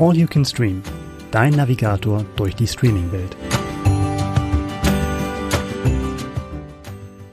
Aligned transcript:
All 0.00 0.16
You 0.16 0.26
Can 0.26 0.46
Stream, 0.46 0.82
dein 1.30 1.52
Navigator 1.52 2.24
durch 2.36 2.56
die 2.56 2.66
Streaming-Welt. 2.66 3.36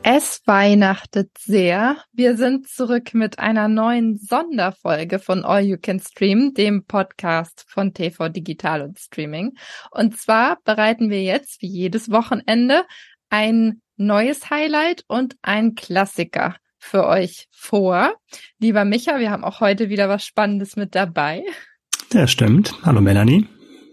Es 0.04 0.41
weihnachtet 0.45 1.29
sehr. 1.38 1.95
Wir 2.11 2.36
sind 2.36 2.68
zurück 2.68 3.14
mit 3.14 3.39
einer 3.39 3.69
neuen 3.69 4.18
Sonderfolge 4.18 5.19
von 5.19 5.45
All 5.45 5.64
You 5.64 5.77
Can 5.82 6.01
Stream, 6.01 6.54
dem 6.55 6.83
Podcast 6.83 7.64
von 7.69 7.93
TV 7.93 8.27
Digital 8.27 8.81
und 8.81 8.99
Streaming. 8.99 9.54
Und 9.91 10.18
zwar 10.18 10.57
bereiten 10.65 11.09
wir 11.09 11.23
jetzt 11.23 11.61
wie 11.61 11.70
jedes 11.70 12.11
Wochenende 12.11 12.84
ein 13.29 13.81
neues 13.95 14.49
Highlight 14.49 15.05
und 15.07 15.38
ein 15.41 15.75
Klassiker 15.75 16.57
für 16.79 17.07
euch 17.07 17.47
vor. 17.50 18.14
Lieber 18.59 18.84
Micha, 18.84 19.20
wir 19.20 19.31
haben 19.31 19.45
auch 19.45 19.61
heute 19.61 19.87
wieder 19.87 20.09
was 20.09 20.25
Spannendes 20.25 20.75
mit 20.75 20.95
dabei. 20.95 21.45
Ja, 22.14 22.28
stimmt. 22.28 22.74
Hallo 22.84 23.02
Melanie 23.02 23.47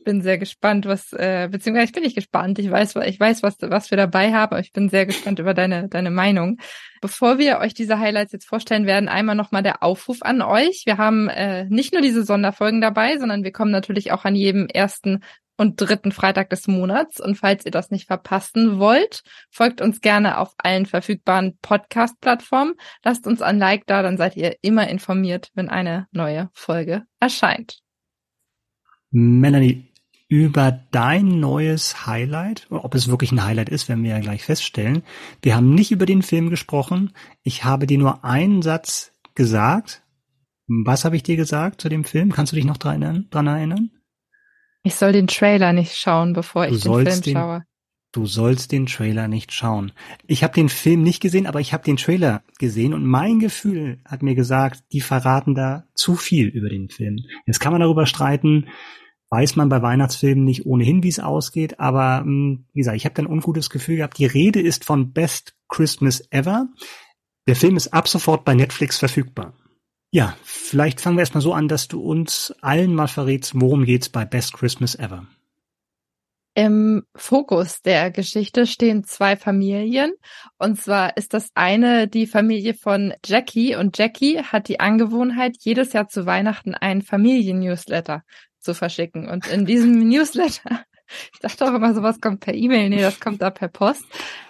bin 0.05 0.23
sehr 0.23 0.39
gespannt, 0.39 0.87
was, 0.87 1.13
äh, 1.13 1.49
beziehungsweise 1.51 1.87
ich 1.87 1.93
bin 1.93 2.03
nicht 2.03 2.15
gespannt. 2.15 2.59
Ich 2.59 2.71
weiß, 2.71 2.95
ich 3.07 3.19
weiß, 3.19 3.43
was, 3.43 3.57
was 3.61 3.91
wir 3.91 3.97
dabei 3.97 4.33
haben, 4.33 4.53
aber 4.53 4.61
ich 4.61 4.73
bin 4.73 4.89
sehr 4.89 5.07
gespannt 5.07 5.39
über 5.39 5.55
deine, 5.55 5.89
deine 5.89 6.11
Meinung. 6.11 6.59
Bevor 7.01 7.39
wir 7.39 7.59
euch 7.59 7.75
diese 7.75 7.99
Highlights 7.99 8.33
jetzt 8.33 8.47
vorstellen 8.47 8.87
werden, 8.87 9.09
einmal 9.09 9.35
nochmal 9.35 9.63
der 9.63 9.83
Aufruf 9.83 10.19
an 10.23 10.43
euch. 10.43 10.83
Wir 10.87 10.99
haben 10.99 11.29
äh, 11.29 11.65
nicht 11.65 11.93
nur 11.93 12.03
diese 12.03 12.25
Sonderfolgen 12.25 12.81
dabei, 12.81 13.19
sondern 13.19 13.43
wir 13.43 13.53
kommen 13.53 13.73
natürlich 13.73 14.13
auch 14.13 14.25
an 14.25 14.37
jedem 14.37 14.69
ersten 14.69 15.25
und 15.57 15.81
dritten 15.81 16.11
Freitag 16.11 16.51
des 16.51 16.67
Monats. 16.67 17.21
Und 17.21 17.37
falls 17.37 17.65
ihr 17.65 17.71
das 17.71 17.91
nicht 17.91 18.07
verpassen 18.07 18.79
wollt, 18.79 19.23
folgt 19.51 19.81
uns 19.81 20.01
gerne 20.01 20.39
auf 20.39 20.55
allen 20.59 20.87
verfügbaren 20.87 21.59
Podcast-Plattformen. 21.63 22.75
Lasst 23.05 23.27
uns 23.27 23.41
ein 23.41 23.59
Like 23.59 23.87
da, 23.87 24.03
dann 24.03 24.17
seid 24.17 24.37
ihr 24.37 24.57
immer 24.63 24.89
informiert, 24.89 25.51
wenn 25.55 25.69
eine 25.69 26.09
neue 26.11 26.51
Folge 26.53 27.05
erscheint. 27.21 27.84
Melanie, 29.17 29.93
über 30.27 30.81
dein 30.91 31.39
neues 31.39 32.05
Highlight, 32.05 32.67
ob 32.71 32.97
es 32.97 33.09
wirklich 33.09 33.31
ein 33.31 33.45
Highlight 33.45 33.69
ist, 33.69 33.89
werden 33.89 34.03
wir 34.03 34.11
ja 34.11 34.19
gleich 34.19 34.43
feststellen. 34.43 35.05
Wir 35.41 35.55
haben 35.55 35.73
nicht 35.73 35.93
über 35.93 36.05
den 36.05 36.23
Film 36.23 36.51
gesprochen. 36.51 37.13
Ich 37.45 37.63
habe 37.63 37.87
dir 37.87 37.99
nur 37.99 38.25
einen 38.25 38.61
Satz 38.61 39.13
gesagt. 39.37 40.03
Was 40.67 41.05
habe 41.05 41.15
ich 41.15 41.23
dir 41.23 41.37
gesagt 41.37 41.81
zu 41.81 41.89
dem 41.89 42.03
Film? 42.03 42.33
Kannst 42.33 42.51
du 42.51 42.57
dich 42.57 42.65
noch 42.65 42.77
dran 42.77 43.03
erinnern? 43.03 43.29
Dran 43.31 43.47
erinnern? 43.47 43.91
Ich 44.83 44.97
soll 44.97 45.13
den 45.13 45.29
Trailer 45.29 45.73
nicht 45.73 45.97
schauen, 45.97 46.33
bevor 46.33 46.67
ich 46.67 46.83
den 46.83 46.93
Film 46.93 47.23
den, 47.23 47.35
schaue. 47.35 47.65
Du 48.11 48.27
sollst 48.27 48.73
den 48.73 48.87
Trailer 48.87 49.29
nicht 49.29 49.53
schauen. 49.53 49.93
Ich 50.27 50.43
habe 50.43 50.55
den 50.55 50.69
Film 50.69 51.03
nicht 51.03 51.21
gesehen, 51.21 51.47
aber 51.47 51.61
ich 51.61 51.73
habe 51.73 51.85
den 51.85 51.99
Trailer 51.99 52.43
gesehen 52.59 52.95
und 52.95 53.07
mein 53.07 53.39
Gefühl 53.39 54.01
hat 54.05 54.25
mir 54.25 54.35
gesagt, 54.35 54.83
die 54.93 55.01
verraten 55.01 55.55
da 55.55 55.85
zu 55.95 56.17
viel 56.17 56.49
über 56.49 56.69
den 56.69 56.89
Film. 56.89 57.19
Jetzt 57.47 57.61
kann 57.61 57.71
man 57.71 57.81
darüber 57.81 58.07
streiten, 58.07 58.67
weiß 59.35 59.57
man 59.57 59.69
bei 59.69 59.83
Weihnachtsfilmen 59.83 60.45
nicht 60.45 60.65
ohnehin, 60.65 61.03
wie 61.03 61.09
es 61.09 61.19
ausgeht. 61.19 61.81
Aber 61.81 62.21
hm, 62.21 62.67
wie 62.73 62.79
gesagt, 62.79 62.97
ich 62.97 63.05
habe 63.05 63.21
ein 63.21 63.27
ungutes 63.27 63.69
Gefühl 63.69 63.97
gehabt. 63.97 64.17
Die 64.19 64.27
Rede 64.27 64.61
ist 64.61 64.85
von 64.85 65.13
Best 65.13 65.57
Christmas 65.69 66.23
Ever. 66.31 66.69
Der 67.49 67.57
Film 67.57 67.77
ist 67.77 67.93
ab 67.93 68.07
sofort 68.07 68.45
bei 68.45 68.55
Netflix 68.55 68.97
verfügbar. 68.97 69.55
Ja, 70.13 70.37
vielleicht 70.45 71.01
fangen 71.01 71.17
wir 71.17 71.23
erstmal 71.23 71.43
so 71.43 71.53
an, 71.53 71.67
dass 71.67 71.89
du 71.89 72.01
uns 72.01 72.55
allen 72.61 72.95
mal 72.95 73.09
verrätst, 73.09 73.61
worum 73.61 73.85
geht's 73.85 74.09
bei 74.09 74.25
Best 74.25 74.53
Christmas 74.53 74.95
Ever. 74.95 75.27
Im 76.55 77.03
Fokus 77.17 77.83
der 77.83 78.13
Geschichte 78.13 78.69
stehen 78.69 79.03
zwei 79.03 79.37
Familien. 79.37 80.13
Und 80.59 80.81
zwar 80.81 81.17
ist 81.17 81.35
das 81.35 81.49
eine 81.55 82.07
die 82.07 82.29
Familie 82.29 82.75
von 82.75 83.13
Jackie. 83.27 83.75
Und 83.75 83.99
Jackie 83.99 84.39
hat 84.39 84.69
die 84.69 84.79
Angewohnheit, 84.79 85.57
jedes 85.59 85.93
Jahr 85.93 86.07
zu 86.07 86.25
Weihnachten 86.25 86.77
einen 86.77 87.03
Familien-Newsletter 87.03 88.23
zu 88.65 88.75
verschicken. 88.75 89.29
Und 89.29 89.47
in 89.47 89.67
diesem 89.67 89.99
Newsletter, 90.09 90.85
ich 91.33 91.41
dachte 91.41 91.65
auch 91.67 91.75
immer, 91.75 91.95
sowas 91.95 92.21
kommt 92.21 92.41
per 92.41 92.55
E-Mail, 92.55 92.89
nee, 92.89 93.01
das 93.01 93.21
kommt 93.21 93.43
da 93.43 93.51
per 93.51 93.69
Post. 93.69 94.05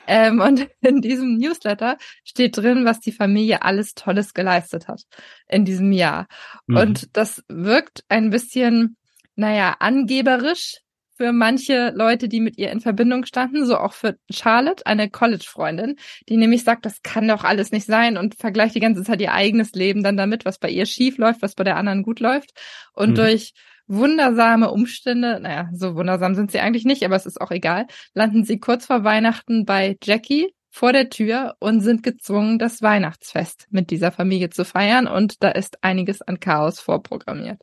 Ähm, 0.06 0.41
und 0.41 0.69
in 0.80 1.00
diesem 1.00 1.36
Newsletter 1.36 1.98
steht 2.24 2.56
drin, 2.56 2.84
was 2.84 3.00
die 3.00 3.12
Familie 3.12 3.62
alles 3.62 3.94
Tolles 3.94 4.34
geleistet 4.34 4.88
hat 4.88 5.03
in 5.48 5.64
diesem 5.64 5.92
Jahr. 5.92 6.26
Mhm. 6.66 6.76
Und 6.76 7.16
das 7.16 7.42
wirkt 7.48 8.04
ein 8.08 8.30
bisschen, 8.30 8.97
naja, 9.34 9.76
angeberisch 9.80 10.78
für 11.16 11.32
manche 11.32 11.92
Leute, 11.94 12.28
die 12.28 12.41
mit 12.41 12.58
ihr 12.58 12.70
in 12.70 12.80
Verbindung 12.80 13.24
standen, 13.24 13.64
so 13.66 13.78
auch 13.78 13.92
für 13.92 14.19
Charlotte, 14.30 14.84
eine 14.84 15.08
College-Freundin, 15.08 15.97
die 16.28 16.36
nämlich 16.36 16.64
sagt, 16.64 16.84
das 16.86 17.03
kann 17.03 17.28
doch 17.28 17.44
alles 17.44 17.70
nicht 17.70 17.86
sein 17.86 18.16
und 18.16 18.34
vergleicht 18.34 18.74
die 18.74 18.80
ganze 18.80 19.04
Zeit 19.04 19.20
ihr 19.20 19.32
eigenes 19.32 19.72
Leben 19.72 20.03
dann 20.03 20.16
damit, 20.16 20.44
was 20.44 20.58
bei 20.58 20.70
ihr 20.70 20.86
schief 20.86 21.19
läuft, 21.19 21.41
was 21.42 21.54
bei 21.54 21.62
der 21.62 21.76
anderen 21.76 22.03
gut 22.03 22.19
läuft. 22.19 22.50
Und 22.92 23.10
mhm. 23.10 23.14
durch 23.14 23.53
wundersame 23.87 24.71
Umstände, 24.71 25.41
naja, 25.41 25.69
so 25.72 25.95
wundersam 25.95 26.34
sind 26.34 26.50
sie 26.50 26.61
eigentlich 26.61 26.84
nicht, 26.84 27.05
aber 27.05 27.17
es 27.17 27.27
ist 27.27 27.41
auch 27.41 27.50
egal, 27.50 27.87
landen 28.15 28.45
sie 28.45 28.59
kurz 28.59 28.87
vor 28.87 29.05
Weihnachten 29.05 29.65
bei 29.65 29.97
Jackie 30.03 30.55
vor 30.71 30.93
der 30.93 31.09
Tür 31.09 31.55
und 31.61 31.83
sind 31.83 32.03
gezwungen, 32.03 32.59
das 32.59 32.83
Weihnachtsfest 32.83 33.69
mit 33.71 33.91
dieser 33.91 34.11
Familie 34.11 34.50
zu 34.50 34.65
feiern 34.65 35.06
und 35.06 35.43
da 35.43 35.50
ist 35.50 35.84
einiges 35.84 36.21
an 36.21 36.41
Chaos 36.41 36.81
vorprogrammiert. 36.81 37.61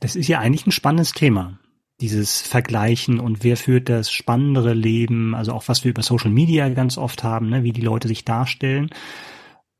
Das 0.00 0.16
ist 0.16 0.28
ja 0.28 0.38
eigentlich 0.38 0.66
ein 0.66 0.72
spannendes 0.72 1.12
Thema. 1.12 1.58
Dieses 2.00 2.40
Vergleichen 2.40 3.20
und 3.20 3.44
wer 3.44 3.56
führt 3.56 3.88
das 3.88 4.10
spannendere 4.10 4.72
Leben, 4.74 5.34
also 5.34 5.52
auch 5.52 5.68
was 5.68 5.84
wir 5.84 5.90
über 5.90 6.02
Social 6.02 6.30
Media 6.30 6.68
ganz 6.70 6.96
oft 6.98 7.22
haben, 7.22 7.50
ne, 7.50 7.64
wie 7.64 7.72
die 7.72 7.82
Leute 7.82 8.08
sich 8.08 8.24
darstellen. 8.24 8.90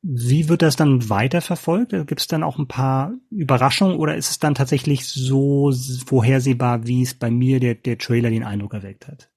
Wie 0.03 0.49
wird 0.49 0.63
das 0.63 0.77
dann 0.77 1.09
weiterverfolgt? 1.09 1.91
Gibt 1.91 2.21
es 2.21 2.27
dann 2.29 2.43
auch 2.43 2.59
ein 2.59 2.69
paar 2.69 3.15
Überraschungen 3.31 3.97
oder 3.97 4.17
ist 4.17 4.31
es 4.31 4.39
dann 4.39 4.55
tatsächlich 4.55 5.07
so 5.07 5.73
vorhersehbar, 6.07 6.87
wie 6.87 7.03
es 7.03 7.15
bei 7.15 7.31
mir 7.31 7.61
der, 7.61 7.75
der 7.75 7.99
Trailer 7.99 8.31
den 8.31 8.45
Eindruck 8.45 8.75
erweckt 8.75 9.09
hat? 9.09 9.31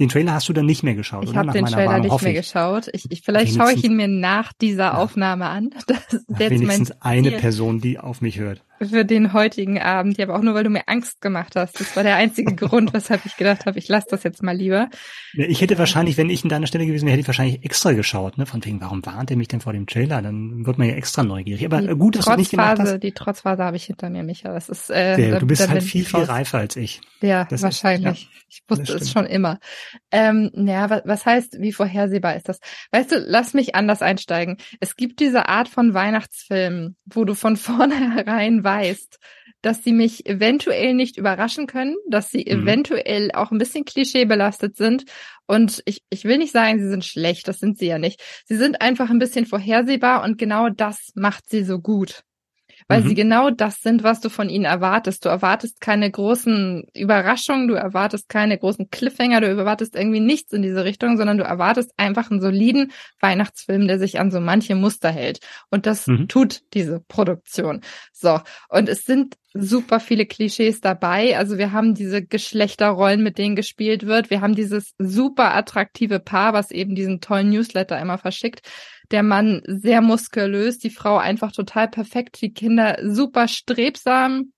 Den 0.00 0.08
Trailer 0.08 0.32
hast 0.32 0.48
du 0.48 0.54
dann 0.54 0.64
nicht 0.64 0.82
mehr 0.82 0.94
geschaut, 0.94 1.24
ich 1.24 1.30
oder? 1.30 1.42
Ich 1.42 1.46
habe 1.46 1.58
den 1.58 1.66
Trailer 1.66 1.90
Warnung, 1.90 2.10
nicht 2.10 2.22
mehr 2.22 2.32
geschaut. 2.32 2.88
Ich, 2.94 3.10
ich 3.10 3.20
vielleicht 3.20 3.54
schaue 3.54 3.74
ich 3.74 3.84
ihn 3.84 3.96
mir 3.96 4.08
nach 4.08 4.54
dieser 4.54 4.84
ja. 4.84 4.94
Aufnahme 4.94 5.46
an. 5.46 5.70
Das 5.86 5.98
ist 6.14 6.24
jetzt 6.38 6.50
wenigstens 6.50 6.92
eine 7.02 7.32
Person, 7.32 7.80
die 7.80 7.98
auf 7.98 8.20
mich 8.20 8.38
hört 8.38 8.62
für 8.88 9.04
den 9.04 9.32
heutigen 9.34 9.78
Abend, 9.78 10.16
ja, 10.16 10.26
aber 10.26 10.36
auch 10.36 10.42
nur, 10.42 10.54
weil 10.54 10.64
du 10.64 10.70
mir 10.70 10.84
Angst 10.86 11.20
gemacht 11.20 11.54
hast. 11.54 11.78
Das 11.78 11.94
war 11.96 12.02
der 12.02 12.16
einzige 12.16 12.54
Grund, 12.56 12.94
weshalb 12.94 13.26
ich 13.26 13.36
gedacht 13.36 13.66
habe, 13.66 13.78
ich 13.78 13.88
lasse 13.88 14.06
das 14.10 14.22
jetzt 14.22 14.42
mal 14.42 14.56
lieber. 14.56 14.88
Ja, 15.34 15.44
ich 15.46 15.60
hätte 15.60 15.78
wahrscheinlich, 15.78 16.16
wenn 16.16 16.30
ich 16.30 16.42
in 16.44 16.48
deiner 16.48 16.66
Stelle 16.66 16.86
gewesen 16.86 17.04
wäre, 17.04 17.12
hätte 17.12 17.20
ich 17.20 17.26
wahrscheinlich 17.26 17.62
extra 17.64 17.92
geschaut, 17.92 18.38
ne? 18.38 18.46
Von 18.46 18.64
wegen, 18.64 18.80
warum 18.80 19.04
warnt 19.04 19.30
er 19.30 19.36
mich 19.36 19.48
denn 19.48 19.60
vor 19.60 19.74
dem 19.74 19.86
Trailer? 19.86 20.22
Dann 20.22 20.64
wird 20.64 20.78
man 20.78 20.88
ja 20.88 20.94
extra 20.94 21.22
neugierig. 21.22 21.64
Aber 21.66 21.82
die 21.82 21.88
gut, 21.94 22.16
dass 22.16 22.24
du 22.24 22.36
nicht 22.36 22.50
gemacht 22.50 22.78
hast. 22.78 23.02
Die 23.02 23.12
Trotzphase 23.12 23.62
habe 23.62 23.76
ich 23.76 23.84
hinter 23.84 24.08
mir, 24.08 24.22
Micha. 24.22 24.52
Das 24.52 24.70
ist, 24.70 24.88
äh, 24.88 25.16
der, 25.16 25.40
du 25.40 25.46
bist 25.46 25.68
halt 25.68 25.82
viel, 25.82 26.04
viel 26.04 26.22
reifer 26.22 26.58
als 26.58 26.76
ich. 26.76 27.02
Ja, 27.20 27.44
das 27.44 27.62
wahrscheinlich. 27.62 28.22
Ist, 28.22 28.22
ja, 28.22 28.40
ich 28.48 28.62
wusste 28.66 28.94
es 28.94 29.10
schon 29.10 29.26
immer. 29.26 29.60
Ähm, 30.10 30.50
ja, 30.54 30.90
was, 30.90 31.02
was 31.04 31.26
heißt, 31.26 31.60
wie 31.60 31.72
vorhersehbar 31.72 32.36
ist 32.36 32.48
das? 32.48 32.60
Weißt 32.92 33.12
du, 33.12 33.16
lass 33.18 33.54
mich 33.54 33.74
anders 33.74 34.02
einsteigen. 34.02 34.56
Es 34.80 34.96
gibt 34.96 35.20
diese 35.20 35.48
Art 35.48 35.68
von 35.68 35.94
Weihnachtsfilmen, 35.94 36.96
wo 37.06 37.24
du 37.24 37.34
von 37.34 37.56
vornherein 37.56 38.62
weißt, 38.64 39.18
dass 39.62 39.84
sie 39.84 39.92
mich 39.92 40.26
eventuell 40.26 40.94
nicht 40.94 41.18
überraschen 41.18 41.66
können, 41.66 41.96
dass 42.08 42.30
sie 42.30 42.46
mhm. 42.48 42.62
eventuell 42.62 43.30
auch 43.32 43.50
ein 43.50 43.58
bisschen 43.58 43.84
klischeebelastet 43.84 44.76
sind. 44.76 45.04
Und 45.46 45.82
ich, 45.84 46.02
ich 46.08 46.24
will 46.24 46.38
nicht 46.38 46.52
sagen, 46.52 46.78
sie 46.78 46.88
sind 46.88 47.04
schlecht, 47.04 47.46
das 47.48 47.58
sind 47.58 47.78
sie 47.78 47.86
ja 47.86 47.98
nicht. 47.98 48.22
Sie 48.46 48.56
sind 48.56 48.80
einfach 48.80 49.10
ein 49.10 49.18
bisschen 49.18 49.46
vorhersehbar 49.46 50.22
und 50.24 50.38
genau 50.38 50.70
das 50.70 51.10
macht 51.14 51.50
sie 51.50 51.64
so 51.64 51.78
gut 51.78 52.22
weil 52.90 53.02
mhm. 53.02 53.08
sie 53.08 53.14
genau 53.14 53.50
das 53.50 53.82
sind, 53.82 54.02
was 54.02 54.20
du 54.20 54.30
von 54.30 54.48
ihnen 54.48 54.64
erwartest. 54.64 55.24
Du 55.24 55.28
erwartest 55.28 55.80
keine 55.80 56.10
großen 56.10 56.88
Überraschungen, 56.92 57.68
du 57.68 57.74
erwartest 57.74 58.28
keine 58.28 58.58
großen 58.58 58.90
Cliffhanger, 58.90 59.40
du 59.40 59.46
erwartest 59.46 59.94
irgendwie 59.94 60.18
nichts 60.18 60.52
in 60.52 60.62
diese 60.62 60.84
Richtung, 60.84 61.16
sondern 61.16 61.38
du 61.38 61.44
erwartest 61.44 61.92
einfach 61.96 62.32
einen 62.32 62.40
soliden 62.40 62.90
Weihnachtsfilm, 63.20 63.86
der 63.86 64.00
sich 64.00 64.18
an 64.18 64.32
so 64.32 64.40
manche 64.40 64.74
Muster 64.74 65.10
hält. 65.10 65.38
Und 65.70 65.86
das 65.86 66.08
mhm. 66.08 66.26
tut 66.26 66.62
diese 66.74 66.98
Produktion. 66.98 67.82
So. 68.12 68.40
Und 68.68 68.88
es 68.88 69.04
sind 69.04 69.36
super 69.52 70.00
viele 70.00 70.26
Klischees 70.26 70.80
dabei. 70.80 71.36
Also 71.36 71.58
wir 71.58 71.72
haben 71.72 71.94
diese 71.94 72.24
Geschlechterrollen, 72.24 73.22
mit 73.22 73.36
denen 73.38 73.56
gespielt 73.56 74.06
wird. 74.06 74.30
Wir 74.30 74.40
haben 74.40 74.54
dieses 74.54 74.94
super 74.98 75.54
attraktive 75.54 76.20
Paar, 76.20 76.52
was 76.52 76.70
eben 76.70 76.94
diesen 76.94 77.20
tollen 77.20 77.50
Newsletter 77.50 78.00
immer 78.00 78.18
verschickt 78.18 78.62
der 79.10 79.22
Mann 79.22 79.62
sehr 79.66 80.00
muskulös, 80.00 80.78
die 80.78 80.90
Frau 80.90 81.18
einfach 81.18 81.52
total 81.52 81.88
perfekt, 81.88 82.40
die 82.40 82.52
Kinder 82.52 82.98
super 83.02 83.48
strebsam, 83.48 84.52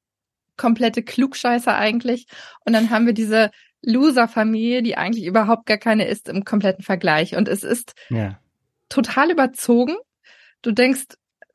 komplette 0.57 1.03
Klugscheißer 1.03 1.75
eigentlich. 1.75 2.27
Und 2.65 2.75
dann 2.75 2.91
haben 2.91 3.07
wir 3.07 3.15
diese 3.15 3.51
Loser-Familie, 3.83 4.83
die 4.83 4.97
eigentlich 4.97 5.25
überhaupt 5.25 5.67
gar 5.67 5.79
keine 5.79 6.07
ist 6.07 6.29
im 6.29 6.45
kompletten 6.45 6.85
Vergleich. 6.85 7.35
Und 7.35 7.49
es 7.49 7.65
ist 7.65 7.95
ja. 8.11 8.39
total 8.89 9.31
überzogen. 9.31 9.97
Du 10.61 10.71
denkst, 10.71 11.05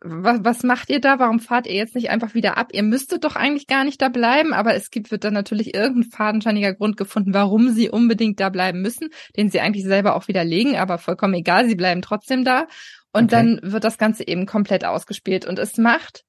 was, 0.01 0.43
was 0.43 0.63
macht 0.63 0.89
ihr 0.89 1.01
da? 1.01 1.19
Warum 1.19 1.39
fahrt 1.39 1.65
ihr 1.65 1.73
jetzt 1.73 1.95
nicht 1.95 2.09
einfach 2.09 2.35
wieder 2.35 2.57
ab? 2.57 2.69
Ihr 2.71 2.83
müsstet 2.83 3.23
doch 3.23 3.35
eigentlich 3.35 3.67
gar 3.67 3.83
nicht 3.83 4.01
da 4.01 4.09
bleiben, 4.09 4.53
aber 4.53 4.75
es 4.75 4.91
gibt, 4.91 5.09
wird 5.09 5.23
dann 5.23 5.33
natürlich 5.33 5.73
irgendein 5.73 6.11
fadenscheiniger 6.11 6.73
Grund 6.73 6.97
gefunden, 6.97 7.33
warum 7.33 7.69
sie 7.69 7.89
unbedingt 7.89 8.39
da 8.39 8.49
bleiben 8.49 8.81
müssen, 8.81 9.09
den 9.35 9.49
sie 9.49 9.59
eigentlich 9.59 9.85
selber 9.85 10.15
auch 10.15 10.27
widerlegen, 10.27 10.75
aber 10.75 10.99
vollkommen 10.99 11.33
egal, 11.33 11.67
sie 11.67 11.75
bleiben 11.75 12.01
trotzdem 12.01 12.45
da. 12.45 12.67
Und 13.11 13.33
okay. 13.33 13.57
dann 13.59 13.59
wird 13.63 13.83
das 13.83 13.97
Ganze 13.97 14.27
eben 14.27 14.45
komplett 14.45 14.85
ausgespielt 14.85 15.45
und 15.45 15.57
es 15.57 15.77
macht 15.77 16.23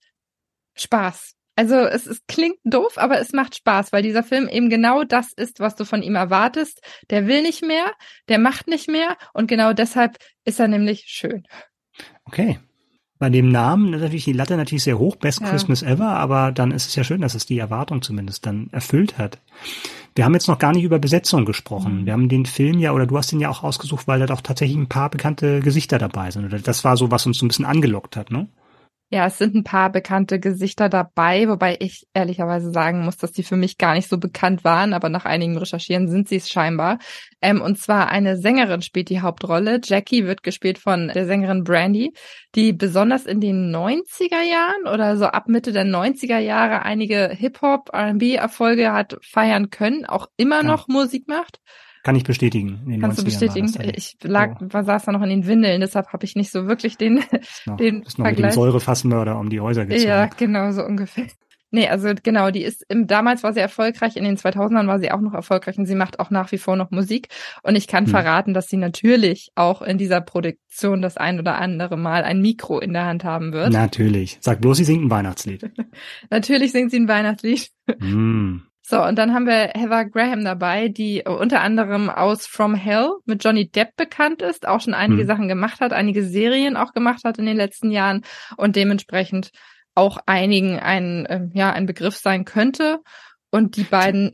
Spaß. 0.76 1.34
Also 1.56 1.74
es, 1.74 2.06
es 2.06 2.24
klingt 2.26 2.58
doof, 2.64 2.96
aber 2.96 3.20
es 3.20 3.32
macht 3.32 3.56
Spaß, 3.56 3.92
weil 3.92 4.02
dieser 4.02 4.22
Film 4.22 4.48
eben 4.48 4.70
genau 4.70 5.02
das 5.02 5.32
ist, 5.32 5.60
was 5.60 5.74
du 5.74 5.84
von 5.84 6.02
ihm 6.02 6.14
erwartest. 6.14 6.80
Der 7.10 7.26
will 7.26 7.42
nicht 7.42 7.62
mehr, 7.62 7.92
der 8.28 8.38
macht 8.38 8.68
nicht 8.68 8.88
mehr 8.88 9.16
und 9.34 9.48
genau 9.48 9.72
deshalb 9.72 10.16
ist 10.44 10.60
er 10.60 10.68
nämlich 10.68 11.04
schön. 11.08 11.42
Okay. 12.24 12.60
Bei 13.18 13.30
dem 13.30 13.48
Namen 13.48 13.94
ist 13.94 14.00
natürlich 14.00 14.24
die 14.24 14.32
Latte 14.32 14.56
natürlich 14.56 14.84
sehr 14.84 14.98
hoch, 14.98 15.16
Best 15.16 15.40
ja. 15.40 15.48
Christmas 15.48 15.82
Ever, 15.82 16.10
aber 16.10 16.52
dann 16.52 16.70
ist 16.70 16.86
es 16.88 16.94
ja 16.94 17.02
schön, 17.02 17.20
dass 17.20 17.34
es 17.34 17.46
die 17.46 17.58
Erwartung 17.58 18.00
zumindest 18.02 18.46
dann 18.46 18.68
erfüllt 18.70 19.18
hat. 19.18 19.38
Wir 20.14 20.24
haben 20.24 20.34
jetzt 20.34 20.48
noch 20.48 20.58
gar 20.58 20.72
nicht 20.72 20.84
über 20.84 20.98
Besetzung 20.98 21.44
gesprochen. 21.44 22.00
Mhm. 22.00 22.06
Wir 22.06 22.12
haben 22.12 22.28
den 22.28 22.46
Film 22.46 22.78
ja, 22.78 22.92
oder 22.92 23.06
du 23.06 23.16
hast 23.16 23.32
den 23.32 23.40
ja 23.40 23.48
auch 23.48 23.62
ausgesucht, 23.62 24.06
weil 24.06 24.20
da 24.20 24.26
doch 24.26 24.40
tatsächlich 24.40 24.76
ein 24.76 24.88
paar 24.88 25.10
bekannte 25.10 25.60
Gesichter 25.60 25.98
dabei 25.98 26.30
sind. 26.30 26.44
Oder 26.44 26.58
das 26.58 26.84
war 26.84 26.96
so, 26.96 27.10
was 27.10 27.26
uns 27.26 27.38
so 27.38 27.44
ein 27.44 27.48
bisschen 27.48 27.64
angelockt 27.64 28.16
hat, 28.16 28.30
ne? 28.30 28.48
Ja, 29.10 29.26
es 29.26 29.38
sind 29.38 29.54
ein 29.54 29.64
paar 29.64 29.90
bekannte 29.90 30.38
Gesichter 30.38 30.90
dabei, 30.90 31.48
wobei 31.48 31.78
ich 31.80 32.06
ehrlicherweise 32.12 32.70
sagen 32.70 33.06
muss, 33.06 33.16
dass 33.16 33.32
die 33.32 33.42
für 33.42 33.56
mich 33.56 33.78
gar 33.78 33.94
nicht 33.94 34.06
so 34.06 34.18
bekannt 34.18 34.64
waren, 34.64 34.92
aber 34.92 35.08
nach 35.08 35.24
einigen 35.24 35.56
Recherchieren 35.56 36.08
sind 36.08 36.28
sie 36.28 36.36
es 36.36 36.50
scheinbar. 36.50 36.98
Ähm, 37.40 37.62
und 37.62 37.78
zwar 37.78 38.10
eine 38.10 38.36
Sängerin 38.36 38.82
spielt 38.82 39.08
die 39.08 39.22
Hauptrolle. 39.22 39.80
Jackie 39.82 40.26
wird 40.26 40.42
gespielt 40.42 40.76
von 40.76 41.08
der 41.08 41.24
Sängerin 41.24 41.64
Brandy, 41.64 42.12
die 42.54 42.74
besonders 42.74 43.24
in 43.24 43.40
den 43.40 43.74
90er 43.74 44.42
Jahren 44.42 44.92
oder 44.92 45.16
so 45.16 45.24
ab 45.24 45.48
Mitte 45.48 45.72
der 45.72 45.86
90er 45.86 46.38
Jahre 46.38 46.82
einige 46.82 47.30
Hip-Hop, 47.30 47.88
R&B-Erfolge 47.94 48.92
hat 48.92 49.16
feiern 49.22 49.70
können, 49.70 50.04
auch 50.04 50.26
immer 50.36 50.62
noch 50.62 50.86
ja. 50.86 50.92
Musik 50.92 51.28
macht. 51.28 51.60
Kann 52.02 52.16
ich 52.16 52.24
bestätigen. 52.24 52.98
Kannst 53.00 53.18
du 53.18 53.24
bestätigen? 53.24 53.72
Ich 53.94 54.16
lag, 54.22 54.56
war, 54.60 54.84
saß 54.84 55.04
da 55.04 55.12
noch 55.12 55.22
in 55.22 55.30
den 55.30 55.46
Windeln, 55.46 55.80
deshalb 55.80 56.12
habe 56.12 56.24
ich 56.24 56.36
nicht 56.36 56.50
so 56.50 56.66
wirklich 56.66 56.96
den, 56.96 57.22
noch, 57.66 57.76
den 57.78 58.02
ist 58.02 58.18
noch 58.18 58.26
Vergleich. 58.26 58.36
mit 58.36 58.52
dem 58.52 58.54
Säurefassmörder 58.54 59.38
um 59.38 59.50
die 59.50 59.60
Häuser 59.60 59.86
gezogen. 59.86 60.08
Ja, 60.08 60.26
genau, 60.26 60.72
so 60.72 60.84
ungefähr. 60.84 61.26
Nee, 61.70 61.86
also 61.88 62.08
genau, 62.22 62.50
die 62.50 62.62
ist 62.62 62.82
im, 62.88 63.06
damals 63.06 63.42
war 63.42 63.52
sie 63.52 63.60
erfolgreich, 63.60 64.16
in 64.16 64.24
den 64.24 64.38
2000ern 64.38 64.86
war 64.86 64.98
sie 64.98 65.10
auch 65.10 65.20
noch 65.20 65.34
erfolgreich 65.34 65.76
und 65.76 65.84
sie 65.84 65.94
macht 65.94 66.18
auch 66.18 66.30
nach 66.30 66.50
wie 66.50 66.56
vor 66.56 66.76
noch 66.76 66.90
Musik. 66.90 67.28
Und 67.62 67.76
ich 67.76 67.86
kann 67.86 68.04
hm. 68.04 68.10
verraten, 68.10 68.54
dass 68.54 68.68
sie 68.68 68.78
natürlich 68.78 69.50
auch 69.54 69.82
in 69.82 69.98
dieser 69.98 70.22
Produktion 70.22 71.02
das 71.02 71.18
ein 71.18 71.38
oder 71.38 71.58
andere 71.58 71.98
Mal 71.98 72.24
ein 72.24 72.40
Mikro 72.40 72.78
in 72.78 72.94
der 72.94 73.04
Hand 73.04 73.24
haben 73.24 73.52
wird. 73.52 73.70
Natürlich. 73.70 74.38
Sag 74.40 74.62
bloß, 74.62 74.78
sie 74.78 74.84
singt 74.84 75.04
ein 75.04 75.10
Weihnachtslied. 75.10 75.70
natürlich 76.30 76.72
singt 76.72 76.90
sie 76.90 77.00
ein 77.00 77.08
Weihnachtslied. 77.08 77.68
Hm. 78.00 78.62
So, 78.88 79.04
und 79.04 79.16
dann 79.18 79.34
haben 79.34 79.44
wir 79.44 79.72
Heather 79.74 80.06
Graham 80.06 80.44
dabei, 80.44 80.88
die 80.88 81.22
unter 81.26 81.60
anderem 81.60 82.08
aus 82.08 82.46
From 82.46 82.74
Hell 82.74 83.10
mit 83.26 83.44
Johnny 83.44 83.68
Depp 83.68 83.96
bekannt 83.96 84.40
ist, 84.40 84.66
auch 84.66 84.80
schon 84.80 84.94
einige 84.94 85.20
hm. 85.20 85.26
Sachen 85.26 85.48
gemacht 85.48 85.80
hat, 85.80 85.92
einige 85.92 86.24
Serien 86.24 86.74
auch 86.74 86.94
gemacht 86.94 87.24
hat 87.24 87.36
in 87.36 87.44
den 87.44 87.58
letzten 87.58 87.90
Jahren 87.90 88.22
und 88.56 88.76
dementsprechend 88.76 89.50
auch 89.94 90.16
einigen 90.24 90.78
ein, 90.78 91.26
äh, 91.26 91.48
ja, 91.52 91.70
ein 91.70 91.84
Begriff 91.84 92.16
sein 92.16 92.46
könnte. 92.46 93.00
Und 93.50 93.76
die 93.76 93.82
beiden. 93.82 94.32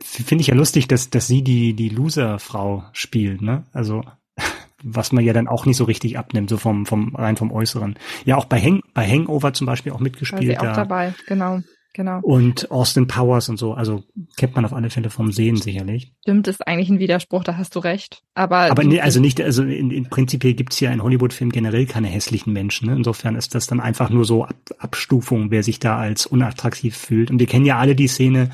Finde 0.00 0.40
ich 0.40 0.48
ja 0.48 0.54
lustig, 0.54 0.88
dass, 0.88 1.10
dass 1.10 1.26
sie 1.26 1.42
die, 1.42 1.74
die 1.74 1.90
Loser-Frau 1.90 2.84
spielt, 2.92 3.42
ne? 3.42 3.64
Also, 3.74 4.02
was 4.82 5.12
man 5.12 5.22
ja 5.22 5.34
dann 5.34 5.48
auch 5.48 5.66
nicht 5.66 5.76
so 5.76 5.84
richtig 5.84 6.16
abnimmt, 6.16 6.48
so 6.48 6.56
vom, 6.56 6.86
vom, 6.86 7.14
rein 7.14 7.36
vom 7.36 7.52
Äußeren. 7.52 7.98
Ja, 8.24 8.38
auch 8.38 8.46
bei, 8.46 8.58
Hang, 8.58 8.80
bei 8.94 9.06
Hangover 9.06 9.52
zum 9.52 9.66
Beispiel 9.66 9.92
auch 9.92 10.00
mitgespielt. 10.00 10.48
War 10.48 10.48
sie 10.48 10.58
auch 10.58 10.62
da, 10.62 10.72
dabei, 10.72 11.14
genau. 11.26 11.60
Genau. 11.94 12.20
Und 12.22 12.70
Austin 12.70 13.06
Powers 13.06 13.48
und 13.50 13.58
so, 13.58 13.74
also 13.74 14.02
kennt 14.36 14.54
man 14.54 14.64
auf 14.64 14.72
alle 14.72 14.88
Fälle 14.88 15.10
vom 15.10 15.30
Sehen 15.30 15.56
sicherlich. 15.56 16.12
Stimmt, 16.22 16.48
ist 16.48 16.66
eigentlich 16.66 16.88
ein 16.88 16.98
Widerspruch, 16.98 17.44
da 17.44 17.56
hast 17.58 17.74
du 17.74 17.80
recht. 17.80 18.22
Aber, 18.34 18.70
Aber 18.70 18.82
nee, 18.82 19.00
also 19.00 19.20
nicht, 19.20 19.40
also 19.40 19.62
in, 19.62 19.90
in 19.90 20.08
Prinzip 20.08 20.40
gibt's 20.40 20.80
ja 20.80 20.90
in 20.90 21.02
Hollywood-Filmen 21.02 21.52
generell 21.52 21.86
keine 21.86 22.08
hässlichen 22.08 22.52
Menschen. 22.52 22.88
Ne? 22.88 22.96
Insofern 22.96 23.36
ist 23.36 23.54
das 23.54 23.66
dann 23.66 23.80
einfach 23.80 24.10
nur 24.10 24.24
so 24.24 24.44
Ab 24.44 24.56
Abstufung, 24.78 25.50
wer 25.50 25.62
sich 25.62 25.78
da 25.78 25.98
als 25.98 26.26
unattraktiv 26.26 26.96
fühlt. 26.96 27.30
Und 27.30 27.38
wir 27.38 27.46
kennen 27.46 27.66
ja 27.66 27.78
alle 27.78 27.94
die 27.94 28.08
Szene 28.08 28.50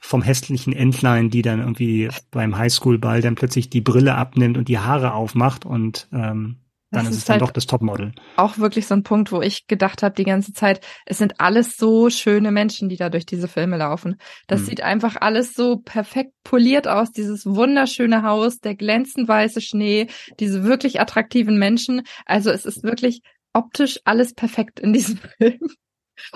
vom 0.00 0.22
hässlichen 0.22 0.72
Entlein, 0.72 1.30
die 1.30 1.42
dann 1.42 1.60
irgendwie 1.60 2.08
beim 2.30 2.56
Highschool-Ball 2.56 3.20
dann 3.20 3.34
plötzlich 3.34 3.70
die 3.70 3.82
Brille 3.82 4.14
abnimmt 4.14 4.56
und 4.56 4.68
die 4.68 4.78
Haare 4.78 5.12
aufmacht 5.12 5.66
und 5.66 6.08
ähm, 6.12 6.56
dann 6.90 7.04
das 7.04 7.14
ist 7.14 7.18
es 7.20 7.24
dann 7.26 7.34
halt 7.34 7.42
doch 7.42 7.52
das 7.52 7.66
Topmodel. 7.66 8.12
Auch 8.36 8.58
wirklich 8.58 8.86
so 8.86 8.94
ein 8.94 9.04
Punkt, 9.04 9.30
wo 9.30 9.40
ich 9.40 9.66
gedacht 9.68 10.02
habe 10.02 10.14
die 10.16 10.24
ganze 10.24 10.52
Zeit, 10.52 10.84
es 11.06 11.18
sind 11.18 11.40
alles 11.40 11.76
so 11.76 12.10
schöne 12.10 12.50
Menschen, 12.50 12.88
die 12.88 12.96
da 12.96 13.08
durch 13.10 13.26
diese 13.26 13.46
Filme 13.46 13.76
laufen. 13.76 14.16
Das 14.48 14.60
hm. 14.60 14.66
sieht 14.66 14.82
einfach 14.82 15.16
alles 15.20 15.54
so 15.54 15.78
perfekt 15.78 16.32
poliert 16.42 16.88
aus, 16.88 17.12
dieses 17.12 17.46
wunderschöne 17.46 18.22
Haus, 18.22 18.58
der 18.58 18.74
glänzend 18.74 19.28
weiße 19.28 19.60
Schnee, 19.60 20.08
diese 20.40 20.64
wirklich 20.64 21.00
attraktiven 21.00 21.58
Menschen. 21.58 22.02
Also 22.26 22.50
es 22.50 22.64
ist 22.64 22.82
wirklich 22.82 23.22
optisch 23.52 24.00
alles 24.04 24.34
perfekt 24.34 24.80
in 24.80 24.92
diesem 24.92 25.18
Film. 25.38 25.60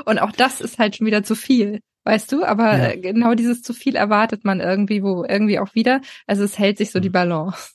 Und 0.04 0.18
auch 0.20 0.32
das 0.32 0.60
ist 0.60 0.78
halt 0.78 0.96
schon 0.96 1.06
wieder 1.06 1.24
zu 1.24 1.34
viel. 1.34 1.80
Weißt 2.04 2.30
du, 2.30 2.44
aber 2.44 2.94
ja. 2.94 2.96
genau 2.96 3.34
dieses 3.34 3.62
zu 3.62 3.72
viel 3.72 3.96
erwartet 3.96 4.44
man 4.44 4.60
irgendwie, 4.60 5.02
wo 5.02 5.24
irgendwie 5.24 5.58
auch 5.58 5.74
wieder. 5.74 6.00
Also 6.26 6.44
es 6.44 6.58
hält 6.58 6.78
sich 6.78 6.90
so 6.90 7.00
die 7.00 7.10
Balance. 7.10 7.70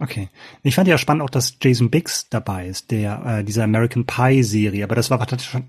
Okay. 0.00 0.28
Ich 0.62 0.74
fand 0.74 0.88
ja 0.88 0.98
spannend 0.98 1.22
auch, 1.22 1.30
dass 1.30 1.56
Jason 1.62 1.90
Biggs 1.90 2.28
dabei 2.28 2.68
ist, 2.68 2.90
der 2.90 3.24
äh, 3.24 3.44
dieser 3.44 3.64
American 3.64 4.06
Pie 4.06 4.42
Serie, 4.42 4.84
aber 4.84 4.94
das 4.94 5.10
war 5.10 5.24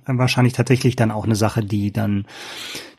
wahrscheinlich 0.06 0.54
tatsächlich 0.54 0.95
dann 0.95 1.12
auch 1.12 1.25
eine 1.25 1.36
Sache, 1.36 1.63
die 1.63 1.92
dann 1.92 2.25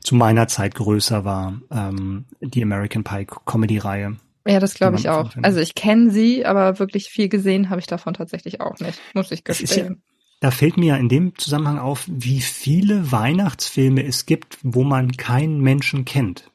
zu 0.01 0.15
meiner 0.15 0.47
Zeit 0.49 0.75
größer 0.75 1.25
war, 1.25 1.61
ähm, 1.71 2.27
die 2.41 2.63
American 2.63 3.05
Pie 3.05 3.27
Comedy 3.45 3.79
Reihe. 3.79 4.17
Ja, 4.47 4.61
das 4.61 4.75
glaube 4.75 4.97
ich 4.97 5.09
auch. 5.09 5.33
Also 5.43 5.59
ich 5.59 5.75
kenne 5.75 6.11
sie, 6.11 6.47
aber 6.47 6.79
wirklich 6.79 7.09
viel 7.09 7.29
gesehen 7.29 7.69
habe 7.69 7.81
ich 7.81 7.87
davon 7.87 8.15
tatsächlich 8.15 8.61
auch 8.61 8.79
nicht, 8.79 9.01
muss 9.13 9.33
ich 9.33 9.43
gestehen. 9.43 10.03
da 10.41 10.53
fällt 10.53 10.77
mir 10.77 10.97
in 10.99 11.09
dem 11.09 11.37
Zusammenhang 11.37 11.79
auf, 11.79 12.05
wie 12.07 12.41
viele 12.41 13.11
Weihnachtsfilme 13.11 14.05
es 14.05 14.27
gibt, 14.27 14.59
wo 14.63 14.85
man 14.85 15.17
keinen 15.17 15.61
Menschen 15.61 16.05
kennt. 16.05 16.51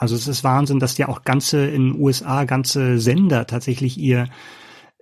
Also 0.00 0.14
es 0.14 0.26
ist 0.26 0.44
Wahnsinn, 0.44 0.80
dass 0.80 0.96
ja 0.96 1.08
auch 1.08 1.24
ganze 1.24 1.66
in 1.66 1.90
den 1.90 2.00
USA 2.00 2.44
ganze 2.44 2.98
Sender 2.98 3.46
tatsächlich 3.46 3.98
ihr 3.98 4.28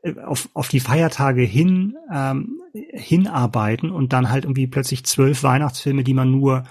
äh, 0.02 0.18
auf, 0.18 0.48
auf 0.54 0.66
die 0.66 0.80
Feiertage 0.80 1.42
hin 1.42 1.94
ähm, 2.12 2.60
hinarbeiten 2.74 3.92
und 3.92 4.12
dann 4.12 4.28
halt 4.28 4.44
irgendwie 4.44 4.66
plötzlich 4.66 5.06
zwölf 5.06 5.44
Weihnachtsfilme, 5.44 6.02
die 6.02 6.14
man 6.14 6.32
nur 6.32 6.64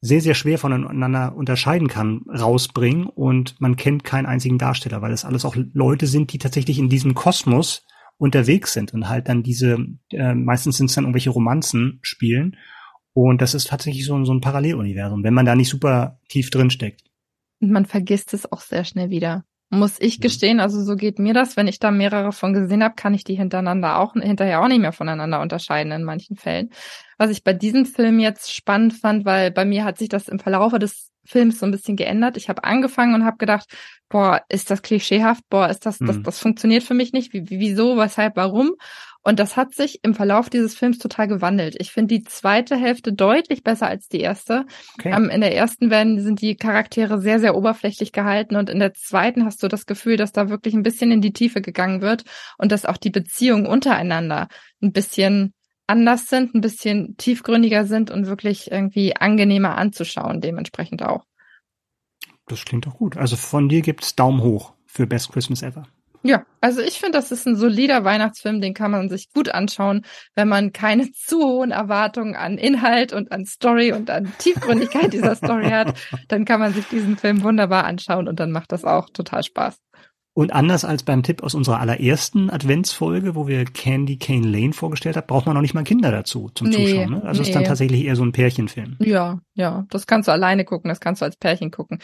sehr, 0.00 0.20
sehr 0.20 0.34
schwer 0.34 0.58
voneinander 0.58 1.36
unterscheiden 1.36 1.86
kann, 1.86 2.22
rausbringen 2.28 3.06
und 3.06 3.60
man 3.60 3.76
kennt 3.76 4.02
keinen 4.02 4.26
einzigen 4.26 4.58
Darsteller, 4.58 5.00
weil 5.00 5.12
es 5.12 5.24
alles 5.24 5.44
auch 5.44 5.54
Leute 5.54 6.08
sind, 6.08 6.32
die 6.32 6.38
tatsächlich 6.38 6.80
in 6.80 6.88
diesem 6.88 7.14
Kosmos 7.14 7.86
unterwegs 8.18 8.72
sind 8.72 8.92
und 8.92 9.08
halt 9.08 9.28
dann 9.28 9.44
diese, 9.44 9.78
äh, 10.10 10.34
meistens 10.34 10.78
sind 10.78 10.90
es 10.90 10.96
dann 10.96 11.04
irgendwelche 11.04 11.30
Romanzen 11.30 12.00
spielen 12.02 12.56
und 13.12 13.40
das 13.40 13.54
ist 13.54 13.68
tatsächlich 13.68 14.04
so, 14.04 14.24
so 14.24 14.34
ein 14.34 14.40
Paralleluniversum, 14.40 15.22
wenn 15.22 15.34
man 15.34 15.46
da 15.46 15.54
nicht 15.54 15.68
super 15.68 16.18
tief 16.28 16.50
drin 16.50 16.70
steckt. 16.70 17.04
Und 17.62 17.70
man 17.70 17.86
vergisst 17.86 18.34
es 18.34 18.50
auch 18.50 18.60
sehr 18.60 18.84
schnell 18.84 19.08
wieder. 19.08 19.44
Muss 19.70 19.98
ich 20.00 20.18
mhm. 20.18 20.22
gestehen, 20.22 20.60
also 20.60 20.82
so 20.82 20.96
geht 20.96 21.18
mir 21.18 21.32
das. 21.32 21.56
Wenn 21.56 21.68
ich 21.68 21.78
da 21.78 21.90
mehrere 21.90 22.32
von 22.32 22.52
gesehen 22.52 22.82
habe, 22.82 22.94
kann 22.94 23.14
ich 23.14 23.24
die 23.24 23.36
hintereinander 23.36 23.98
auch 23.98 24.12
hinterher 24.12 24.60
auch 24.60 24.68
nicht 24.68 24.80
mehr 24.80 24.92
voneinander 24.92 25.40
unterscheiden 25.40 25.92
in 25.92 26.02
manchen 26.02 26.36
Fällen. 26.36 26.70
Was 27.22 27.30
ich 27.30 27.44
bei 27.44 27.52
diesem 27.52 27.86
Film 27.86 28.18
jetzt 28.18 28.52
spannend 28.52 28.94
fand, 28.94 29.24
weil 29.24 29.52
bei 29.52 29.64
mir 29.64 29.84
hat 29.84 29.96
sich 29.96 30.08
das 30.08 30.26
im 30.26 30.40
Verlaufe 30.40 30.80
des 30.80 31.12
Films 31.24 31.60
so 31.60 31.66
ein 31.66 31.70
bisschen 31.70 31.94
geändert. 31.94 32.36
Ich 32.36 32.48
habe 32.48 32.64
angefangen 32.64 33.14
und 33.14 33.24
habe 33.24 33.36
gedacht, 33.36 33.68
boah, 34.08 34.42
ist 34.48 34.72
das 34.72 34.82
klischeehaft, 34.82 35.44
boah, 35.48 35.68
ist 35.68 35.86
das, 35.86 36.00
mhm. 36.00 36.06
das, 36.06 36.22
das 36.22 36.38
funktioniert 36.40 36.82
für 36.82 36.94
mich 36.94 37.12
nicht. 37.12 37.32
Wie, 37.32 37.44
wieso, 37.48 37.96
weshalb, 37.96 38.34
warum? 38.34 38.72
Und 39.22 39.38
das 39.38 39.56
hat 39.56 39.72
sich 39.72 40.00
im 40.02 40.16
Verlauf 40.16 40.50
dieses 40.50 40.74
Films 40.74 40.98
total 40.98 41.28
gewandelt. 41.28 41.76
Ich 41.78 41.92
finde 41.92 42.16
die 42.16 42.24
zweite 42.24 42.74
Hälfte 42.74 43.12
deutlich 43.12 43.62
besser 43.62 43.86
als 43.86 44.08
die 44.08 44.18
erste. 44.18 44.66
Okay. 44.98 45.14
Ähm, 45.14 45.30
in 45.30 45.42
der 45.42 45.54
ersten 45.54 45.90
werden, 45.90 46.20
sind 46.20 46.40
die 46.40 46.56
Charaktere 46.56 47.20
sehr, 47.20 47.38
sehr 47.38 47.54
oberflächlich 47.54 48.10
gehalten 48.10 48.56
und 48.56 48.68
in 48.68 48.80
der 48.80 48.94
zweiten 48.94 49.44
hast 49.44 49.62
du 49.62 49.68
das 49.68 49.86
Gefühl, 49.86 50.16
dass 50.16 50.32
da 50.32 50.48
wirklich 50.48 50.74
ein 50.74 50.82
bisschen 50.82 51.12
in 51.12 51.20
die 51.20 51.32
Tiefe 51.32 51.62
gegangen 51.62 52.02
wird 52.02 52.24
und 52.58 52.72
dass 52.72 52.84
auch 52.84 52.96
die 52.96 53.10
Beziehungen 53.10 53.66
untereinander 53.66 54.48
ein 54.82 54.90
bisschen 54.90 55.54
anders 55.86 56.28
sind, 56.28 56.54
ein 56.54 56.60
bisschen 56.60 57.16
tiefgründiger 57.16 57.84
sind 57.86 58.10
und 58.10 58.26
wirklich 58.26 58.70
irgendwie 58.70 59.16
angenehmer 59.16 59.76
anzuschauen, 59.76 60.40
dementsprechend 60.40 61.02
auch. 61.02 61.24
Das 62.46 62.64
klingt 62.64 62.86
doch 62.86 62.94
gut. 62.94 63.16
Also 63.16 63.36
von 63.36 63.68
dir 63.68 63.82
gibt's 63.82 64.14
Daumen 64.16 64.42
hoch 64.42 64.74
für 64.86 65.06
Best 65.06 65.32
Christmas 65.32 65.62
Ever. 65.62 65.84
Ja, 66.24 66.44
also 66.60 66.80
ich 66.80 67.00
finde, 67.00 67.18
das 67.18 67.32
ist 67.32 67.46
ein 67.46 67.56
solider 67.56 68.04
Weihnachtsfilm, 68.04 68.60
den 68.60 68.74
kann 68.74 68.92
man 68.92 69.08
sich 69.08 69.32
gut 69.32 69.48
anschauen, 69.48 70.04
wenn 70.36 70.48
man 70.48 70.72
keine 70.72 71.10
zu 71.12 71.40
hohen 71.42 71.72
Erwartungen 71.72 72.36
an 72.36 72.58
Inhalt 72.58 73.12
und 73.12 73.32
an 73.32 73.44
Story 73.44 73.92
und 73.92 74.08
an 74.08 74.32
Tiefgründigkeit 74.38 75.12
dieser 75.12 75.34
Story 75.34 75.70
hat, 75.70 75.98
dann 76.28 76.44
kann 76.44 76.60
man 76.60 76.74
sich 76.74 76.86
diesen 76.86 77.16
Film 77.16 77.42
wunderbar 77.42 77.84
anschauen 77.84 78.28
und 78.28 78.38
dann 78.38 78.52
macht 78.52 78.70
das 78.70 78.84
auch 78.84 79.10
total 79.10 79.42
Spaß. 79.42 79.80
Und 80.34 80.52
anders 80.52 80.86
als 80.86 81.02
beim 81.02 81.22
Tipp 81.22 81.42
aus 81.42 81.54
unserer 81.54 81.80
allerersten 81.80 82.48
Adventsfolge, 82.48 83.34
wo 83.34 83.46
wir 83.46 83.66
Candy 83.66 84.16
Cane 84.16 84.46
Lane 84.46 84.72
vorgestellt 84.72 85.16
haben, 85.16 85.26
braucht 85.26 85.44
man 85.44 85.54
noch 85.54 85.60
nicht 85.60 85.74
mal 85.74 85.84
Kinder 85.84 86.10
dazu 86.10 86.50
zum 86.54 86.68
nee, 86.68 86.86
Zuschauen. 86.86 87.10
Ne? 87.10 87.22
Also 87.22 87.42
nee. 87.42 87.48
ist 87.48 87.54
dann 87.54 87.64
tatsächlich 87.64 88.04
eher 88.04 88.16
so 88.16 88.24
ein 88.24 88.32
Pärchenfilm. 88.32 88.96
Ja, 89.00 89.40
ja, 89.54 89.84
das 89.90 90.06
kannst 90.06 90.28
du 90.28 90.32
alleine 90.32 90.64
gucken, 90.64 90.88
das 90.88 91.00
kannst 91.00 91.20
du 91.20 91.26
als 91.26 91.36
Pärchen 91.36 91.70
gucken. 91.70 91.98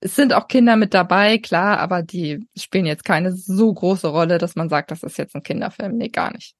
Es 0.00 0.16
sind 0.16 0.32
auch 0.32 0.48
Kinder 0.48 0.76
mit 0.76 0.94
dabei, 0.94 1.36
klar, 1.36 1.78
aber 1.78 2.02
die 2.02 2.46
spielen 2.56 2.86
jetzt 2.86 3.04
keine 3.04 3.32
so 3.32 3.72
große 3.72 4.08
Rolle, 4.08 4.38
dass 4.38 4.56
man 4.56 4.70
sagt, 4.70 4.90
das 4.90 5.02
ist 5.02 5.18
jetzt 5.18 5.34
ein 5.34 5.42
Kinderfilm. 5.42 5.96
Nee, 5.96 6.08
gar 6.08 6.32
nicht. 6.32 6.54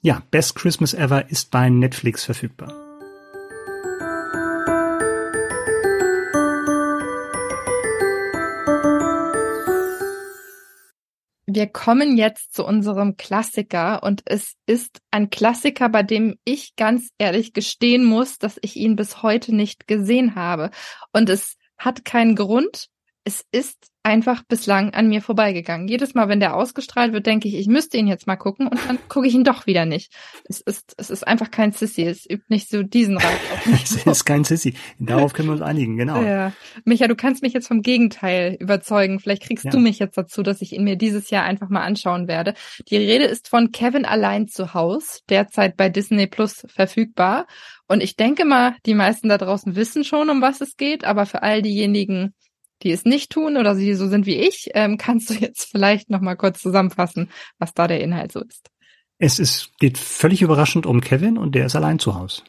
Ja, 0.00 0.22
Best 0.32 0.56
Christmas 0.56 0.94
Ever 0.94 1.30
ist 1.30 1.52
bei 1.52 1.68
Netflix 1.70 2.24
verfügbar. 2.24 2.81
Wir 11.54 11.66
kommen 11.66 12.16
jetzt 12.16 12.54
zu 12.54 12.64
unserem 12.64 13.18
Klassiker 13.18 14.02
und 14.02 14.22
es 14.24 14.54
ist 14.64 15.00
ein 15.10 15.28
Klassiker, 15.28 15.90
bei 15.90 16.02
dem 16.02 16.38
ich 16.44 16.76
ganz 16.76 17.10
ehrlich 17.18 17.52
gestehen 17.52 18.06
muss, 18.06 18.38
dass 18.38 18.58
ich 18.62 18.76
ihn 18.76 18.96
bis 18.96 19.22
heute 19.22 19.54
nicht 19.54 19.86
gesehen 19.86 20.34
habe. 20.34 20.70
Und 21.12 21.28
es 21.28 21.58
hat 21.76 22.06
keinen 22.06 22.36
Grund. 22.36 22.88
Es 23.24 23.44
ist 23.52 23.92
einfach 24.04 24.42
bislang 24.42 24.94
an 24.94 25.08
mir 25.08 25.22
vorbeigegangen. 25.22 25.86
Jedes 25.86 26.14
Mal, 26.14 26.28
wenn 26.28 26.40
der 26.40 26.56
ausgestrahlt 26.56 27.12
wird, 27.12 27.26
denke 27.26 27.46
ich, 27.46 27.54
ich 27.54 27.68
müsste 27.68 27.96
ihn 27.96 28.08
jetzt 28.08 28.26
mal 28.26 28.36
gucken 28.36 28.66
und 28.66 28.80
dann 28.88 28.98
gucke 29.08 29.28
ich 29.28 29.34
ihn 29.34 29.44
doch 29.44 29.66
wieder 29.66 29.84
nicht. 29.84 30.12
Es 30.44 30.60
ist, 30.60 30.94
es 30.96 31.10
ist 31.10 31.26
einfach 31.26 31.50
kein 31.50 31.72
Sissy. 31.72 32.02
Es 32.02 32.28
übt 32.28 32.46
nicht 32.48 32.68
so 32.68 32.82
diesen 32.82 33.16
Reiz 33.16 33.38
es 33.72 34.06
ist 34.06 34.24
kein 34.24 34.44
Sissy. 34.44 34.74
Darauf 34.98 35.32
können 35.32 35.48
wir 35.48 35.52
uns 35.52 35.62
einigen, 35.62 35.96
genau. 35.96 36.20
Ja. 36.20 36.52
Micha, 36.84 37.06
du 37.06 37.14
kannst 37.14 37.42
mich 37.42 37.52
jetzt 37.52 37.68
vom 37.68 37.82
Gegenteil 37.82 38.56
überzeugen. 38.58 39.20
Vielleicht 39.20 39.44
kriegst 39.44 39.66
ja. 39.66 39.70
du 39.70 39.78
mich 39.78 40.00
jetzt 40.00 40.18
dazu, 40.18 40.42
dass 40.42 40.62
ich 40.62 40.72
ihn 40.72 40.84
mir 40.84 40.96
dieses 40.96 41.30
Jahr 41.30 41.44
einfach 41.44 41.68
mal 41.68 41.82
anschauen 41.82 42.26
werde. 42.26 42.54
Die 42.88 42.96
Rede 42.96 43.24
ist 43.24 43.48
von 43.48 43.70
Kevin 43.70 44.04
allein 44.04 44.48
zu 44.48 44.74
Haus, 44.74 45.20
derzeit 45.28 45.76
bei 45.76 45.88
Disney 45.88 46.26
Plus 46.26 46.66
verfügbar. 46.68 47.46
Und 47.86 48.02
ich 48.02 48.16
denke 48.16 48.44
mal, 48.44 48.74
die 48.84 48.94
meisten 48.94 49.28
da 49.28 49.38
draußen 49.38 49.76
wissen 49.76 50.02
schon, 50.02 50.30
um 50.30 50.42
was 50.42 50.60
es 50.60 50.76
geht, 50.76 51.04
aber 51.04 51.26
für 51.26 51.42
all 51.42 51.62
diejenigen, 51.62 52.34
die 52.82 52.90
es 52.90 53.04
nicht 53.04 53.30
tun 53.30 53.56
oder 53.56 53.74
die 53.74 53.94
so 53.94 54.08
sind 54.08 54.26
wie 54.26 54.36
ich, 54.36 54.70
ähm, 54.74 54.98
kannst 54.98 55.30
du 55.30 55.34
jetzt 55.34 55.70
vielleicht 55.70 56.10
noch 56.10 56.20
mal 56.20 56.36
kurz 56.36 56.60
zusammenfassen, 56.60 57.30
was 57.58 57.74
da 57.74 57.88
der 57.88 58.00
Inhalt 58.00 58.32
so 58.32 58.40
ist. 58.40 58.70
Es 59.18 59.38
ist, 59.38 59.70
geht 59.78 59.98
völlig 59.98 60.42
überraschend 60.42 60.84
um 60.84 61.00
Kevin 61.00 61.38
und 61.38 61.54
der 61.54 61.66
ist 61.66 61.76
allein 61.76 61.98
zu 61.98 62.14
Hause. 62.14 62.42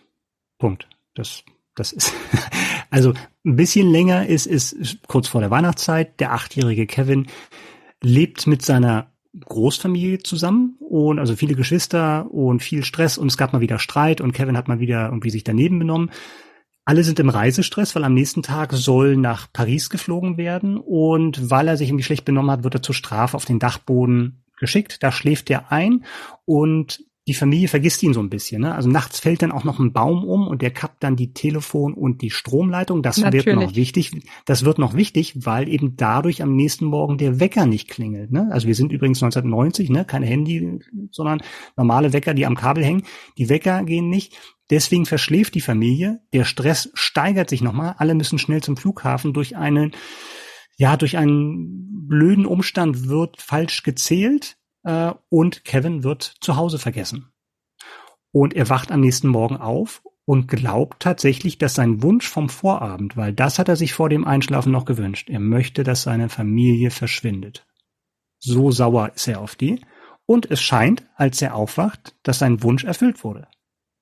Punkt. 0.57 0.87
Das, 1.13 1.43
das 1.75 1.91
ist, 1.91 2.13
also 2.89 3.13
ein 3.45 3.55
bisschen 3.55 3.91
länger 3.91 4.25
ist, 4.27 4.47
ist 4.47 4.97
kurz 5.07 5.27
vor 5.27 5.41
der 5.41 5.51
Weihnachtszeit. 5.51 6.19
Der 6.19 6.33
achtjährige 6.33 6.87
Kevin 6.87 7.27
lebt 8.01 8.47
mit 8.47 8.63
seiner 8.63 9.11
Großfamilie 9.39 10.19
zusammen 10.19 10.77
und 10.79 11.19
also 11.19 11.35
viele 11.35 11.55
Geschwister 11.55 12.31
und 12.31 12.61
viel 12.61 12.83
Stress 12.83 13.17
und 13.17 13.27
es 13.27 13.37
gab 13.37 13.51
mal 13.51 13.61
wieder 13.61 13.79
Streit 13.79 14.21
und 14.21 14.33
Kevin 14.33 14.57
hat 14.57 14.67
mal 14.67 14.79
wieder 14.79 15.05
irgendwie 15.05 15.31
sich 15.31 15.43
daneben 15.43 15.79
benommen. 15.79 16.11
Alle 16.85 17.03
sind 17.03 17.19
im 17.19 17.29
Reisestress, 17.29 17.95
weil 17.95 18.03
am 18.03 18.13
nächsten 18.13 18.43
Tag 18.43 18.73
soll 18.73 19.15
nach 19.15 19.47
Paris 19.51 19.89
geflogen 19.89 20.37
werden 20.37 20.77
und 20.77 21.49
weil 21.49 21.67
er 21.69 21.77
sich 21.77 21.87
irgendwie 21.89 22.03
schlecht 22.03 22.25
benommen 22.25 22.51
hat, 22.51 22.63
wird 22.63 22.75
er 22.75 22.81
zur 22.81 22.95
Strafe 22.95 23.37
auf 23.37 23.45
den 23.45 23.59
Dachboden 23.59 24.43
geschickt. 24.59 25.01
Da 25.01 25.11
schläft 25.11 25.49
er 25.49 25.71
ein 25.71 26.03
und 26.45 27.03
die 27.25 27.33
Familie 27.33 27.69
vergisst 27.69 28.03
ihn 28.03 28.13
so 28.13 28.19
ein 28.19 28.29
bisschen. 28.29 28.61
Ne? 28.61 28.75
Also 28.75 28.89
nachts 28.89 29.21
fällt 29.21 29.41
dann 29.41 29.53
auch 29.53 29.63
noch 29.63 29.79
ein 29.79 29.93
Baum 29.93 30.25
um 30.25 30.45
und 30.47 30.61
der 30.61 30.71
kappt 30.71 31.03
dann 31.03 31.15
die 31.15 31.31
Telefon 31.31 31.93
und 31.93 32.21
die 32.21 32.29
Stromleitung. 32.29 33.01
Das 33.01 33.17
Natürlich. 33.17 33.45
wird 33.45 33.55
noch 33.55 33.75
wichtig. 33.75 34.11
Das 34.45 34.65
wird 34.65 34.77
noch 34.77 34.93
wichtig, 34.93 35.33
weil 35.45 35.69
eben 35.69 35.95
dadurch 35.95 36.43
am 36.43 36.53
nächsten 36.53 36.85
Morgen 36.85 37.17
der 37.17 37.39
Wecker 37.39 37.65
nicht 37.65 37.87
klingelt. 37.87 38.31
Ne? 38.31 38.49
Also 38.51 38.67
wir 38.67 38.75
sind 38.75 38.91
übrigens 38.91 39.23
1990, 39.23 39.89
ne? 39.89 40.03
keine 40.03 40.25
Handy, 40.25 40.79
sondern 41.11 41.41
normale 41.77 42.11
Wecker, 42.11 42.33
die 42.33 42.45
am 42.45 42.55
Kabel 42.55 42.83
hängen. 42.83 43.03
Die 43.37 43.47
Wecker 43.47 43.83
gehen 43.85 44.09
nicht. 44.09 44.37
Deswegen 44.69 45.05
verschläft 45.05 45.55
die 45.55 45.61
Familie. 45.61 46.19
Der 46.33 46.43
Stress 46.43 46.91
steigert 46.93 47.49
sich 47.49 47.61
nochmal. 47.61 47.95
Alle 47.99 48.15
müssen 48.15 48.37
schnell 48.37 48.61
zum 48.61 48.75
Flughafen 48.75 49.31
durch 49.31 49.55
einen, 49.55 49.93
ja, 50.75 50.97
durch 50.97 51.15
einen 51.15 52.05
blöden 52.05 52.45
Umstand 52.45 53.07
wird 53.07 53.41
falsch 53.41 53.83
gezählt 53.83 54.57
äh, 54.83 55.13
und 55.29 55.65
Kevin 55.65 56.03
wird 56.03 56.23
zu 56.41 56.55
Hause 56.55 56.79
vergessen. 56.79 57.31
Und 58.31 58.53
er 58.53 58.69
wacht 58.69 58.91
am 58.91 59.01
nächsten 59.01 59.27
Morgen 59.27 59.57
auf 59.57 60.01
und 60.25 60.47
glaubt 60.47 61.01
tatsächlich, 61.01 61.57
dass 61.57 61.75
sein 61.75 62.01
Wunsch 62.01 62.27
vom 62.27 62.49
Vorabend, 62.49 63.17
weil 63.17 63.33
das 63.33 63.59
hat 63.59 63.69
er 63.69 63.75
sich 63.75 63.93
vor 63.93 64.09
dem 64.09 64.25
Einschlafen 64.25 64.71
noch 64.71 64.85
gewünscht, 64.85 65.29
er 65.29 65.39
möchte, 65.39 65.83
dass 65.83 66.03
seine 66.03 66.29
Familie 66.29 66.91
verschwindet. 66.91 67.65
So 68.39 68.71
sauer 68.71 69.11
ist 69.15 69.27
er 69.27 69.39
auf 69.39 69.55
die. 69.55 69.81
Und 70.25 70.49
es 70.49 70.61
scheint, 70.61 71.05
als 71.15 71.41
er 71.41 71.55
aufwacht, 71.55 72.15
dass 72.23 72.39
sein 72.39 72.63
Wunsch 72.63 72.85
erfüllt 72.85 73.23
wurde. 73.23 73.47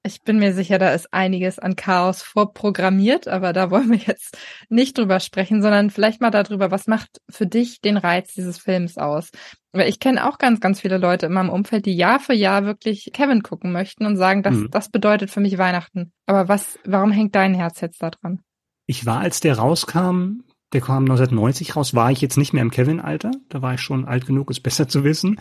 Ich 0.03 0.23
bin 0.23 0.39
mir 0.39 0.53
sicher, 0.53 0.79
da 0.79 0.93
ist 0.93 1.13
einiges 1.13 1.59
an 1.59 1.75
Chaos 1.75 2.23
vorprogrammiert, 2.23 3.27
aber 3.27 3.53
da 3.53 3.69
wollen 3.69 3.91
wir 3.91 3.97
jetzt 3.97 4.37
nicht 4.67 4.97
drüber 4.97 5.19
sprechen, 5.19 5.61
sondern 5.61 5.91
vielleicht 5.91 6.21
mal 6.21 6.31
darüber, 6.31 6.71
was 6.71 6.87
macht 6.87 7.21
für 7.29 7.45
dich 7.45 7.81
den 7.81 7.97
Reiz 7.97 8.33
dieses 8.33 8.57
Films 8.57 8.97
aus? 8.97 9.29
Weil 9.73 9.87
ich 9.87 9.99
kenne 9.99 10.27
auch 10.27 10.39
ganz, 10.39 10.59
ganz 10.59 10.81
viele 10.81 10.97
Leute 10.97 11.27
in 11.27 11.33
meinem 11.33 11.49
Umfeld, 11.49 11.85
die 11.85 11.95
Jahr 11.95 12.19
für 12.19 12.33
Jahr 12.33 12.65
wirklich 12.65 13.11
Kevin 13.13 13.43
gucken 13.43 13.71
möchten 13.71 14.05
und 14.05 14.17
sagen, 14.17 14.41
das, 14.41 14.55
mhm. 14.55 14.71
das 14.71 14.89
bedeutet 14.89 15.29
für 15.29 15.39
mich 15.39 15.59
Weihnachten. 15.59 16.11
Aber 16.25 16.47
was, 16.47 16.79
warum 16.83 17.11
hängt 17.11 17.35
dein 17.35 17.53
Herz 17.53 17.79
jetzt 17.81 18.01
da 18.01 18.09
dran? 18.09 18.41
Ich 18.87 19.05
war, 19.05 19.19
als 19.19 19.39
der 19.39 19.57
rauskam, 19.57 20.41
der 20.73 20.81
kam 20.81 21.03
1990 21.03 21.75
raus, 21.75 21.93
war 21.93 22.11
ich 22.11 22.21
jetzt 22.21 22.37
nicht 22.37 22.53
mehr 22.53 22.61
im 22.61 22.71
Kevin-Alter. 22.71 23.31
Da 23.49 23.61
war 23.61 23.73
ich 23.73 23.81
schon 23.81 24.05
alt 24.05 24.25
genug, 24.25 24.49
es 24.49 24.59
besser 24.59 24.87
zu 24.87 25.03
wissen 25.03 25.37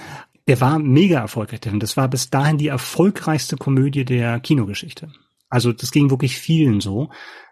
der 0.51 0.61
war 0.61 0.81
mega 0.81 1.21
erfolgreich. 1.21 1.61
Das 1.61 1.97
war 1.97 2.09
bis 2.09 2.29
dahin 2.29 2.59
die 2.59 2.67
erfolgreichste 2.67 3.57
Komödie 3.57 4.05
der 4.05 4.41
Kinogeschichte. 4.41 5.13
Also 5.49 5.73
das 5.73 5.93
ging 5.93 6.11
wirklich 6.11 6.39
vielen 6.39 6.81
so. 6.81 7.11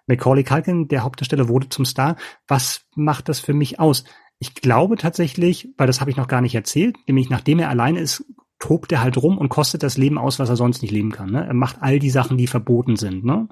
Macaulay 0.08 0.42
Culkin, 0.42 0.88
der 0.88 1.04
Hauptdarsteller, 1.04 1.49
wurde 1.49 1.68
zum 1.68 1.85
Star. 1.85 2.16
Was 2.49 2.82
macht 2.97 3.28
das 3.28 3.38
für 3.38 3.52
mich 3.52 3.78
aus? 3.78 4.02
Ich 4.40 4.54
glaube 4.54 4.97
tatsächlich, 4.97 5.68
weil 5.76 5.87
das 5.87 6.00
habe 6.00 6.11
ich 6.11 6.16
noch 6.16 6.26
gar 6.26 6.40
nicht 6.40 6.56
erzählt, 6.56 6.97
nämlich 7.06 7.30
nachdem 7.30 7.61
er 7.61 7.68
alleine 7.68 8.00
ist, 8.00 8.25
tobt 8.58 8.90
er 8.90 9.00
halt 9.00 9.16
rum 9.16 9.38
und 9.38 9.49
kostet 9.49 9.85
das 9.85 9.97
Leben 9.97 10.18
aus, 10.18 10.40
was 10.40 10.49
er 10.49 10.56
sonst 10.56 10.82
nicht 10.82 10.90
leben 10.90 11.12
kann. 11.12 11.30
Ne? 11.30 11.47
Er 11.47 11.54
macht 11.54 11.76
all 11.80 12.00
die 12.00 12.11
Sachen, 12.11 12.37
die 12.37 12.49
verboten 12.49 12.97
sind, 12.97 13.25
ne? 13.25 13.49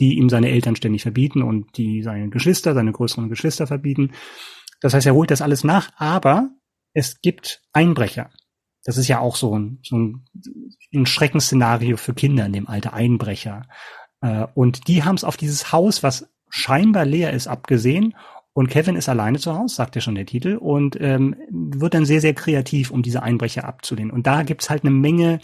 Die 0.00 0.18
ihm 0.18 0.28
seine 0.28 0.50
Eltern 0.50 0.76
ständig 0.76 1.02
verbieten 1.02 1.42
und 1.42 1.76
die 1.76 2.02
seine 2.02 2.28
Geschwister, 2.28 2.74
seine 2.74 2.92
größeren 2.92 3.28
Geschwister 3.28 3.66
verbieten. 3.66 4.12
Das 4.80 4.94
heißt, 4.94 5.06
er 5.06 5.14
holt 5.14 5.30
das 5.30 5.42
alles 5.42 5.64
nach, 5.64 5.90
aber 5.96 6.50
es 6.92 7.20
gibt 7.20 7.62
Einbrecher. 7.72 8.30
Das 8.84 8.98
ist 8.98 9.08
ja 9.08 9.18
auch 9.18 9.36
so 9.36 9.58
ein, 9.58 9.80
so 9.82 9.96
ein, 9.96 10.24
ein 10.94 11.06
Schreckensszenario 11.06 11.96
für 11.96 12.14
Kinder 12.14 12.46
in 12.46 12.52
dem 12.52 12.68
Alter, 12.68 12.92
Einbrecher. 12.92 13.66
Äh, 14.20 14.46
und 14.54 14.88
die 14.88 15.02
haben 15.02 15.16
es 15.16 15.24
auf 15.24 15.36
dieses 15.36 15.72
Haus, 15.72 16.02
was 16.02 16.28
scheinbar 16.48 17.04
leer 17.04 17.32
ist, 17.32 17.48
abgesehen. 17.48 18.14
Und 18.52 18.68
Kevin 18.68 18.96
ist 18.96 19.08
alleine 19.08 19.38
zu 19.38 19.58
Hause, 19.58 19.74
sagt 19.74 19.96
ja 19.96 20.00
schon 20.00 20.14
der 20.14 20.24
Titel, 20.24 20.56
und 20.56 20.96
ähm, 21.00 21.36
wird 21.50 21.94
dann 21.94 22.06
sehr, 22.06 22.20
sehr 22.20 22.32
kreativ, 22.32 22.90
um 22.90 23.02
diese 23.02 23.22
Einbrecher 23.22 23.64
abzulehnen. 23.64 24.12
Und 24.12 24.26
da 24.26 24.44
gibt's 24.44 24.70
halt 24.70 24.84
eine 24.84 24.92
Menge 24.92 25.40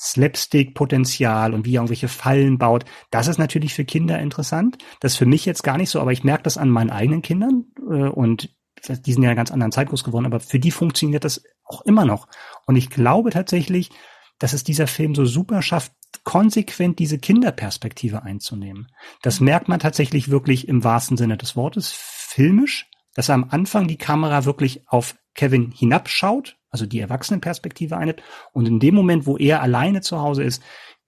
Slapstick-Potenzial 0.00 1.52
und 1.52 1.66
wie 1.66 1.74
er 1.74 1.80
irgendwelche 1.80 2.08
Fallen 2.08 2.56
baut. 2.56 2.86
Das 3.10 3.28
ist 3.28 3.38
natürlich 3.38 3.74
für 3.74 3.84
Kinder 3.84 4.18
interessant. 4.18 4.78
Das 5.00 5.12
ist 5.12 5.18
für 5.18 5.26
mich 5.26 5.44
jetzt 5.44 5.62
gar 5.62 5.76
nicht 5.76 5.90
so, 5.90 6.00
aber 6.00 6.12
ich 6.12 6.24
merke 6.24 6.44
das 6.44 6.56
an 6.56 6.70
meinen 6.70 6.90
eigenen 6.90 7.22
Kindern 7.22 7.66
äh, 7.78 8.08
und 8.08 8.54
die 8.88 9.12
sind 9.12 9.22
ja 9.22 9.34
ganz 9.34 9.50
anderen 9.50 9.72
Zeit 9.72 9.90
groß 9.90 10.04
geworden, 10.04 10.24
aber 10.24 10.40
für 10.40 10.58
die 10.58 10.70
funktioniert 10.70 11.24
das 11.24 11.44
auch 11.64 11.82
immer 11.82 12.06
noch. 12.06 12.28
Und 12.66 12.76
ich 12.76 12.88
glaube 12.88 13.28
tatsächlich, 13.28 13.90
dass 14.38 14.54
es 14.54 14.64
dieser 14.64 14.86
Film 14.86 15.14
so 15.14 15.26
super 15.26 15.60
schafft, 15.60 15.92
konsequent 16.24 16.98
diese 16.98 17.18
Kinderperspektive 17.18 18.22
einzunehmen. 18.22 18.88
Das 19.22 19.40
merkt 19.40 19.68
man 19.68 19.80
tatsächlich 19.80 20.30
wirklich 20.30 20.66
im 20.66 20.82
wahrsten 20.82 21.18
Sinne 21.18 21.36
des 21.36 21.56
Wortes, 21.56 21.92
filmisch, 21.92 22.90
dass 23.14 23.28
am 23.28 23.48
Anfang 23.50 23.86
die 23.86 23.98
Kamera 23.98 24.46
wirklich 24.46 24.88
auf 24.88 25.14
Kevin 25.34 25.70
hinabschaut, 25.70 26.56
also 26.70 26.86
die 26.86 27.00
Erwachsenenperspektive 27.00 27.96
einnimmt. 27.96 28.22
Und 28.52 28.66
in 28.66 28.80
dem 28.80 28.94
Moment, 28.94 29.26
wo 29.26 29.36
er 29.36 29.62
alleine 29.62 30.00
zu 30.00 30.20
Hause 30.20 30.42
ist, 30.42 30.62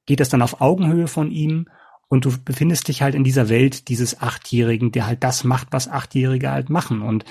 geht 0.06 0.20
das 0.20 0.28
dann 0.28 0.42
auf 0.42 0.60
Augenhöhe 0.60 1.06
von 1.06 1.30
ihm 1.30 1.68
und 2.08 2.24
du 2.24 2.32
befindest 2.44 2.88
dich 2.88 3.00
halt 3.00 3.14
in 3.14 3.24
dieser 3.24 3.48
Welt 3.48 3.88
dieses 3.88 4.20
Achtjährigen, 4.20 4.92
der 4.92 5.06
halt 5.06 5.24
das 5.24 5.44
macht, 5.44 5.68
was 5.70 5.88
Achtjährige 5.88 6.50
halt 6.50 6.68
machen. 6.68 7.00
Und 7.00 7.24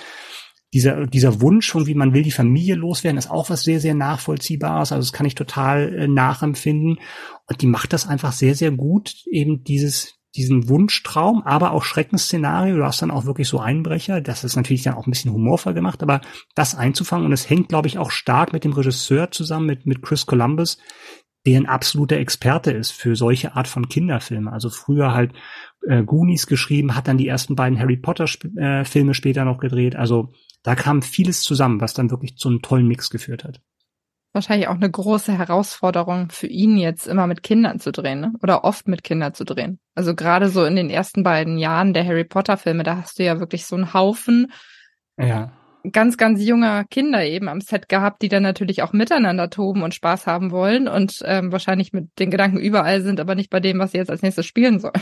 dieser, 0.74 1.06
dieser 1.06 1.42
Wunsch 1.42 1.70
von 1.70 1.86
wie 1.86 1.96
man 1.96 2.14
will 2.14 2.24
die 2.24 2.32
Familie 2.32 2.76
loswerden, 2.76 3.18
ist 3.18 3.30
auch 3.30 3.50
was 3.50 3.64
sehr, 3.64 3.80
sehr 3.80 3.94
nachvollziehbares. 3.94 4.92
Also 4.92 5.06
das 5.06 5.14
kann 5.14 5.28
ich 5.28 5.36
total 5.36 5.94
äh, 5.94 6.08
nachempfinden. 6.08 7.00
Und 7.48 7.62
die 7.62 7.68
macht 7.68 7.94
das 7.94 8.08
einfach 8.08 8.32
sehr, 8.32 8.56
sehr 8.56 8.72
gut, 8.72 9.24
eben 9.30 9.64
dieses, 9.64 10.16
diesen 10.36 10.70
Wunschtraum, 10.70 11.44
aber 11.44 11.72
auch 11.72 11.84
Schreckensszenario. 11.84 12.78
Du 12.78 12.86
hast 12.86 13.02
dann 13.02 13.12
auch 13.12 13.26
wirklich 13.26 13.48
so 13.48 13.60
Einbrecher. 13.60 14.22
Das 14.22 14.44
ist 14.44 14.56
natürlich 14.56 14.84
dann 14.84 14.94
auch 14.94 15.06
ein 15.06 15.12
bisschen 15.12 15.34
humorvoll 15.34 15.74
gemacht, 15.74 16.02
aber 16.04 16.22
das 16.56 16.76
einzufangen. 16.76 17.26
Und 17.26 17.34
es 17.34 17.50
hängt, 17.50 17.70
glaube 17.70 17.88
ich, 17.88 17.98
auch 17.98 18.12
stark 18.12 18.54
mit 18.54 18.64
dem 18.64 18.74
Regisseur 18.74 19.32
zusammen, 19.32 19.66
mit, 19.66 19.86
mit 19.86 20.02
Chris 20.02 20.26
Columbus, 20.26 20.78
der 21.46 21.60
ein 21.60 21.66
absoluter 21.66 22.18
Experte 22.18 22.72
ist 22.72 22.92
für 22.92 23.16
solche 23.16 23.56
Art 23.56 23.68
von 23.68 23.90
Kinderfilme. 23.90 24.52
Also 24.52 24.70
früher 24.70 25.14
halt 25.14 25.34
äh, 25.88 26.04
Goonies 26.04 26.48
geschrieben, 26.48 26.96
hat 26.96 27.08
dann 27.08 27.18
die 27.18 27.28
ersten 27.28 27.56
beiden 27.56 27.80
Harry 27.80 27.98
Potter 27.98 28.26
Sp 28.30 28.56
äh, 28.58 28.86
Filme 28.86 29.14
später 29.14 29.44
noch 29.44 29.58
gedreht. 29.58 29.96
Also 29.96 30.32
da 30.64 30.76
kam 30.76 31.02
vieles 31.02 31.42
zusammen, 31.42 31.82
was 31.82 31.94
dann 31.94 32.12
wirklich 32.12 32.38
zu 32.38 32.50
einem 32.50 32.62
tollen 32.62 32.88
Mix 32.88 33.10
geführt 33.10 33.44
hat. 33.44 33.62
Wahrscheinlich 34.34 34.70
auch 34.70 34.76
eine 34.76 34.90
große 34.90 35.38
Herausforderung 35.38 36.30
für 36.30 36.48
ihn 36.48 36.78
jetzt 36.78 37.08
immer 37.08 37.28
mit 37.28 37.44
Kindern 37.44 37.80
zu 37.80 37.92
drehen, 37.92 38.22
ne? 38.22 38.34
oder 38.42 38.64
oft 38.64 38.88
mit 38.88 39.04
Kindern 39.04 39.34
zu 39.34 39.44
drehen. 39.44 39.80
Also 39.94 40.16
gerade 40.16 40.50
so 40.50 40.64
in 40.64 40.76
den 40.76 40.90
ersten 40.90 41.24
beiden 41.24 41.58
Jahren 41.58 41.94
der 41.94 42.06
Harry 42.06 42.24
Potter 42.24 42.56
Filme, 42.58 42.84
da 42.84 42.98
hast 42.98 43.20
du 43.20 43.24
ja 43.24 43.40
wirklich 43.40 43.66
so 43.66 43.76
einen 43.76 43.94
Haufen 43.94 44.52
ja 45.18 45.52
ganz, 45.92 46.18
ganz 46.18 46.44
junger 46.44 46.84
Kinder 46.86 47.26
eben 47.26 47.48
am 47.48 47.62
Set 47.62 47.90
gehabt, 47.90 48.22
die 48.22 48.30
dann 48.30 48.44
natürlich 48.44 48.84
auch 48.84 48.94
miteinander 48.94 49.50
toben 49.50 49.84
und 49.84 49.94
Spaß 49.94 50.28
haben 50.28 50.52
wollen 50.52 50.88
und 50.88 51.22
ähm, 51.26 51.52
wahrscheinlich 51.52 51.94
mit 51.94 52.10
den 52.20 52.32
Gedanken 52.32 52.58
überall 52.58 53.02
sind, 53.02 53.20
aber 53.20 53.36
nicht 53.36 53.50
bei 53.50 53.60
dem, 53.60 53.80
was 53.80 53.92
sie 53.92 53.98
jetzt 53.98 54.10
als 54.10 54.22
nächstes 54.22 54.46
spielen 54.46 54.80
sollen. 54.80 54.94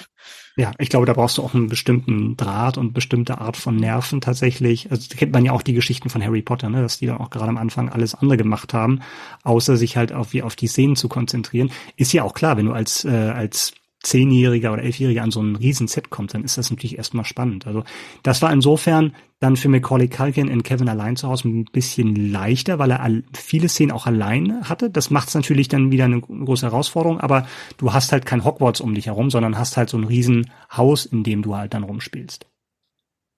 Ja, 0.56 0.72
ich 0.78 0.90
glaube, 0.90 1.06
da 1.06 1.14
brauchst 1.14 1.38
du 1.38 1.44
auch 1.44 1.54
einen 1.54 1.68
bestimmten 1.68 2.36
Draht 2.36 2.78
und 2.78 2.94
bestimmte 2.94 3.40
Art 3.40 3.58
von 3.58 3.76
Nerven 3.76 4.22
tatsächlich. 4.22 4.92
Also 4.92 5.08
kennt 5.16 5.32
man 5.32 5.46
ja 5.46 5.54
auch 5.54 5.62
die 5.62 5.74
Geschichten 5.74 6.10
von 6.10 6.24
Harry 6.24 6.42
Potter, 6.42 6.70
ne, 6.70 6.82
dass 6.82 7.00
die 7.00 7.06
dann 7.06 7.18
auch 7.18 7.30
gerade 7.30 7.50
am 7.50 7.58
Anfang 7.58 7.90
alles 7.90 8.16
andere 8.16 8.38
gemacht 8.38 8.74
haben, 8.74 9.02
außer 9.44 9.78
sich 9.78 9.96
halt 9.96 10.12
auf, 10.12 10.34
wie 10.34 10.44
auf 10.44 10.56
die 10.56 10.68
Szenen 10.68 10.96
zu 10.96 11.08
konzentrieren. 11.08 11.72
Ist 11.96 12.14
ja 12.14 12.24
auch 12.24 12.34
klar, 12.34 12.58
wenn 12.58 12.66
du 12.66 12.74
als, 12.74 13.06
äh, 13.06 13.10
als 13.10 13.74
Zehnjähriger 14.02 14.72
oder 14.72 14.84
Elfjähriger 14.84 15.24
an 15.24 15.32
so 15.32 15.42
ein 15.42 15.56
riesen 15.56 15.88
Set 15.88 16.10
kommt, 16.10 16.34
dann 16.34 16.44
ist 16.44 16.58
das 16.58 16.70
natürlich 16.72 16.98
erstmal 16.98 17.26
spannend. 17.26 17.68
Also 17.68 17.84
das 18.24 18.42
war 18.42 18.52
insofern 18.52 19.14
dann 19.40 19.58
für 19.58 19.70
Macaulay 19.70 20.08
Culkin 20.08 20.48
in 20.48 20.64
Kevin 20.64 20.90
allein 20.90 21.16
zu 21.16 21.28
Hause 21.28 21.50
ein 21.50 21.66
bisschen 21.66 22.32
leichter, 22.32 22.80
weil 22.80 22.92
er 22.92 23.22
viele 23.34 23.68
Szenen 23.68 23.92
auch 23.92 24.06
allein 24.06 24.68
hatte. 24.68 24.90
Das 24.90 25.10
macht 25.10 25.30
es 25.30 25.36
natürlich 25.36 25.68
dann 25.68 25.92
wieder 25.92 26.06
eine 26.06 26.22
große 26.22 26.66
Herausforderung, 26.66 27.20
aber 27.20 27.46
du 27.78 27.94
hast 27.94 28.12
halt 28.12 28.26
kein 28.26 28.46
Hogwarts 28.46 28.82
um 28.82 28.94
dich 28.96 29.08
herum, 29.08 29.30
sondern 29.30 29.58
hast 29.58 29.78
halt 29.78 29.90
so 29.90 29.98
ein 29.98 30.06
riesen 30.06 30.50
Haus, 30.76 31.06
in 31.06 31.24
dem 31.24 31.42
du 31.42 31.56
halt 31.56 31.74
dann 31.74 31.84
rumspielst. 31.84 32.46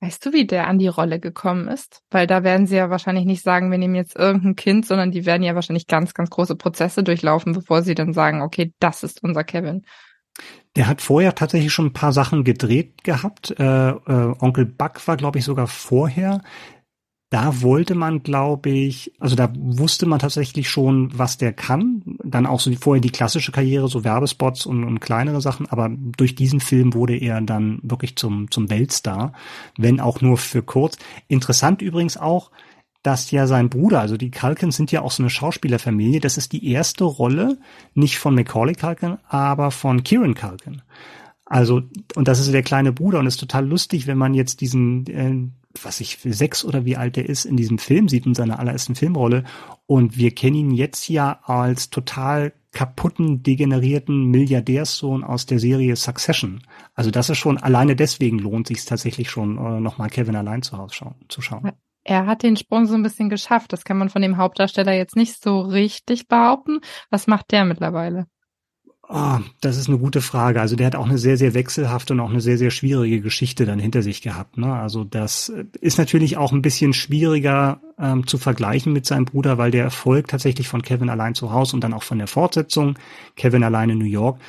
Weißt 0.03 0.25
du, 0.25 0.33
wie 0.33 0.47
der 0.47 0.67
an 0.67 0.79
die 0.79 0.87
Rolle 0.87 1.19
gekommen 1.19 1.67
ist? 1.67 2.01
Weil 2.09 2.25
da 2.25 2.43
werden 2.43 2.65
sie 2.65 2.75
ja 2.75 2.89
wahrscheinlich 2.89 3.25
nicht 3.25 3.43
sagen, 3.43 3.69
wir 3.69 3.77
nehmen 3.77 3.93
jetzt 3.93 4.15
irgendein 4.15 4.55
Kind, 4.55 4.87
sondern 4.87 5.11
die 5.11 5.27
werden 5.27 5.43
ja 5.43 5.53
wahrscheinlich 5.53 5.85
ganz, 5.85 6.15
ganz 6.15 6.31
große 6.31 6.55
Prozesse 6.55 7.03
durchlaufen, 7.03 7.53
bevor 7.53 7.83
sie 7.83 7.93
dann 7.93 8.11
sagen, 8.11 8.41
okay, 8.41 8.73
das 8.79 9.03
ist 9.03 9.23
unser 9.23 9.43
Kevin. 9.43 9.83
Der 10.75 10.87
hat 10.87 11.01
vorher 11.01 11.35
tatsächlich 11.35 11.73
schon 11.73 11.87
ein 11.87 11.93
paar 11.93 12.13
Sachen 12.13 12.43
gedreht 12.43 13.03
gehabt. 13.03 13.53
Äh, 13.59 13.89
äh, 13.89 14.35
Onkel 14.39 14.65
Buck 14.65 15.05
war, 15.07 15.17
glaube 15.17 15.39
ich, 15.39 15.45
sogar 15.45 15.67
vorher. 15.67 16.41
Da 17.29 17.61
wollte 17.61 17.95
man, 17.95 18.23
glaube 18.23 18.69
ich, 18.69 19.13
also 19.19 19.37
da 19.37 19.53
wusste 19.55 20.05
man 20.05 20.19
tatsächlich 20.19 20.69
schon, 20.69 21.17
was 21.17 21.37
der 21.37 21.53
kann. 21.53 22.03
Dann 22.23 22.45
auch 22.45 22.59
so 22.59 22.71
vorher 22.73 23.01
die 23.01 23.09
klassische 23.09 23.53
Karriere, 23.53 23.87
so 23.87 24.03
Werbespots 24.03 24.65
und, 24.65 24.83
und 24.83 24.99
kleinere 24.99 25.39
Sachen. 25.39 25.65
Aber 25.67 25.89
durch 25.89 26.35
diesen 26.35 26.59
Film 26.59 26.93
wurde 26.93 27.17
er 27.17 27.39
dann 27.41 27.79
wirklich 27.83 28.17
zum, 28.17 28.51
zum 28.51 28.69
Weltstar, 28.69 29.31
wenn 29.77 30.01
auch 30.01 30.19
nur 30.19 30.37
für 30.37 30.61
kurz. 30.61 30.97
Interessant 31.29 31.81
übrigens 31.81 32.17
auch, 32.17 32.51
dass 33.03 33.31
ja 33.31 33.47
sein 33.47 33.69
Bruder, 33.69 33.99
also 33.99 34.17
die 34.17 34.31
Culkins 34.31 34.75
sind 34.75 34.91
ja 34.91 35.01
auch 35.01 35.11
so 35.11 35.23
eine 35.23 35.29
Schauspielerfamilie, 35.29 36.19
das 36.19 36.37
ist 36.37 36.51
die 36.51 36.67
erste 36.67 37.03
Rolle, 37.03 37.57
nicht 37.93 38.19
von 38.19 38.35
Macaulay 38.35 38.75
Culkin, 38.75 39.17
aber 39.27 39.71
von 39.71 40.03
Kieran 40.03 40.35
Culkin. 40.35 40.81
Also, 41.45 41.81
und 42.15 42.27
das 42.27 42.39
ist 42.39 42.53
der 42.53 42.63
kleine 42.63 42.93
Bruder 42.93 43.19
und 43.19 43.27
es 43.27 43.33
ist 43.33 43.41
total 43.41 43.67
lustig, 43.67 44.07
wenn 44.07 44.17
man 44.17 44.33
jetzt 44.33 44.61
diesen, 44.61 45.05
äh, 45.07 45.35
was 45.83 45.99
ich 45.99 46.19
sechs 46.23 46.63
oder 46.63 46.85
wie 46.85 46.95
alt 46.95 47.17
er 47.17 47.27
ist, 47.27 47.45
in 47.45 47.57
diesem 47.57 47.77
Film 47.77 48.07
sieht, 48.07 48.25
in 48.25 48.35
seiner 48.35 48.59
allerersten 48.59 48.95
Filmrolle. 48.95 49.43
Und 49.85 50.17
wir 50.17 50.31
kennen 50.31 50.55
ihn 50.55 50.71
jetzt 50.71 51.09
ja 51.09 51.41
als 51.43 51.89
total 51.89 52.53
kaputten, 52.71 53.43
degenerierten 53.43 54.27
Milliardärssohn 54.27 55.25
aus 55.25 55.45
der 55.45 55.59
Serie 55.59 55.97
Succession. 55.97 56.61
Also 56.93 57.11
das 57.11 57.29
ist 57.29 57.39
schon, 57.39 57.57
alleine 57.57 57.97
deswegen 57.97 58.39
lohnt 58.39 58.67
sich 58.67 58.85
tatsächlich 58.85 59.29
schon, 59.29 59.57
äh, 59.57 59.81
nochmal 59.81 60.09
Kevin 60.09 60.37
allein 60.37 60.61
zu 60.61 60.77
Hause 60.77 60.95
schauen, 60.95 61.15
zu 61.27 61.41
schauen. 61.41 61.71
Er 62.03 62.25
hat 62.25 62.43
den 62.43 62.57
Sprung 62.57 62.85
so 62.87 62.95
ein 62.95 63.03
bisschen 63.03 63.29
geschafft. 63.29 63.73
Das 63.73 63.83
kann 63.83 63.97
man 63.97 64.09
von 64.09 64.21
dem 64.21 64.37
Hauptdarsteller 64.37 64.93
jetzt 64.93 65.15
nicht 65.15 65.41
so 65.41 65.61
richtig 65.61 66.27
behaupten. 66.27 66.79
Was 67.09 67.27
macht 67.27 67.51
der 67.51 67.65
mittlerweile? 67.65 68.25
Oh, 69.13 69.39
das 69.59 69.75
ist 69.75 69.89
eine 69.89 69.97
gute 69.97 70.21
Frage. 70.21 70.61
Also 70.61 70.77
der 70.77 70.87
hat 70.87 70.95
auch 70.95 71.05
eine 71.05 71.17
sehr, 71.17 71.35
sehr 71.35 71.53
wechselhafte 71.53 72.13
und 72.13 72.21
auch 72.21 72.29
eine 72.29 72.39
sehr, 72.39 72.57
sehr 72.57 72.71
schwierige 72.71 73.19
Geschichte 73.19 73.65
dann 73.65 73.77
hinter 73.77 74.01
sich 74.03 74.21
gehabt. 74.21 74.57
Ne? 74.57 74.73
Also 74.73 75.03
das 75.03 75.51
ist 75.81 75.97
natürlich 75.97 76.37
auch 76.37 76.53
ein 76.53 76.61
bisschen 76.61 76.93
schwieriger 76.93 77.81
ähm, 77.99 78.25
zu 78.25 78.37
vergleichen 78.37 78.93
mit 78.93 79.05
seinem 79.05 79.25
Bruder, 79.25 79.57
weil 79.57 79.69
der 79.69 79.83
Erfolg 79.83 80.29
tatsächlich 80.29 80.69
von 80.69 80.81
Kevin 80.81 81.09
allein 81.09 81.35
zu 81.35 81.51
Hause 81.51 81.75
und 81.75 81.83
dann 81.83 81.93
auch 81.93 82.03
von 82.03 82.19
der 82.19 82.27
Fortsetzung 82.27 82.97
Kevin 83.35 83.65
allein 83.65 83.89
in 83.89 83.97
New 83.97 84.05
York 84.05 84.39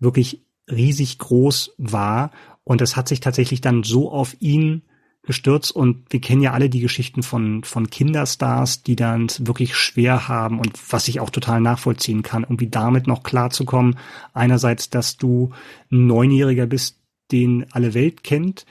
wirklich 0.00 0.44
riesig 0.70 1.18
groß 1.18 1.76
war. 1.78 2.30
Und 2.62 2.82
es 2.82 2.96
hat 2.96 3.08
sich 3.08 3.20
tatsächlich 3.20 3.62
dann 3.62 3.84
so 3.84 4.12
auf 4.12 4.36
ihn 4.38 4.82
gestürzt 5.22 5.70
und 5.70 6.04
wir 6.10 6.20
kennen 6.20 6.42
ja 6.42 6.52
alle 6.52 6.70
die 6.70 6.80
Geschichten 6.80 7.22
von, 7.22 7.62
von 7.62 7.90
Kinderstars, 7.90 8.82
die 8.82 8.96
dann 8.96 9.28
wirklich 9.38 9.76
schwer 9.76 10.28
haben 10.28 10.58
und 10.58 10.78
was 10.92 11.08
ich 11.08 11.20
auch 11.20 11.30
total 11.30 11.60
nachvollziehen 11.60 12.22
kann, 12.22 12.42
irgendwie 12.42 12.68
damit 12.68 13.06
noch 13.06 13.22
klarzukommen. 13.22 13.98
Einerseits, 14.32 14.90
dass 14.90 15.16
du 15.16 15.50
ein 15.92 16.06
Neunjähriger 16.06 16.66
bist, 16.66 17.00
den 17.32 17.66
alle 17.70 17.94
Welt 17.94 18.24
kennt, 18.24 18.64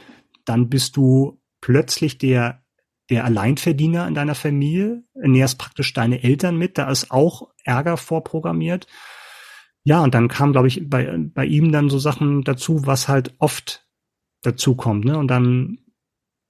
dann 0.45 0.69
bist 0.69 0.97
du 0.97 1.39
plötzlich 1.61 2.17
der 2.17 2.61
der 3.09 3.25
Alleinverdiener 3.25 4.07
in 4.07 4.13
deiner 4.13 4.35
Familie, 4.35 5.03
näherst 5.15 5.57
praktisch 5.57 5.93
deine 5.93 6.23
Eltern 6.23 6.57
mit, 6.57 6.77
da 6.77 6.89
ist 6.89 7.09
auch 7.09 7.49
Ärger 7.63 7.97
vorprogrammiert. 7.97 8.87
Ja, 9.83 10.03
und 10.03 10.13
dann 10.13 10.27
kam, 10.27 10.51
glaube 10.51 10.67
ich, 10.67 10.87
bei, 10.89 11.17
bei 11.17 11.45
ihm 11.45 11.71
dann 11.71 11.89
so 11.89 11.97
Sachen 11.97 12.43
dazu, 12.43 12.85
was 12.85 13.07
halt 13.07 13.33
oft 13.39 13.87
dazu 14.43 14.75
kommt, 14.75 15.05
ne? 15.05 15.17
Und 15.17 15.29
dann 15.29 15.79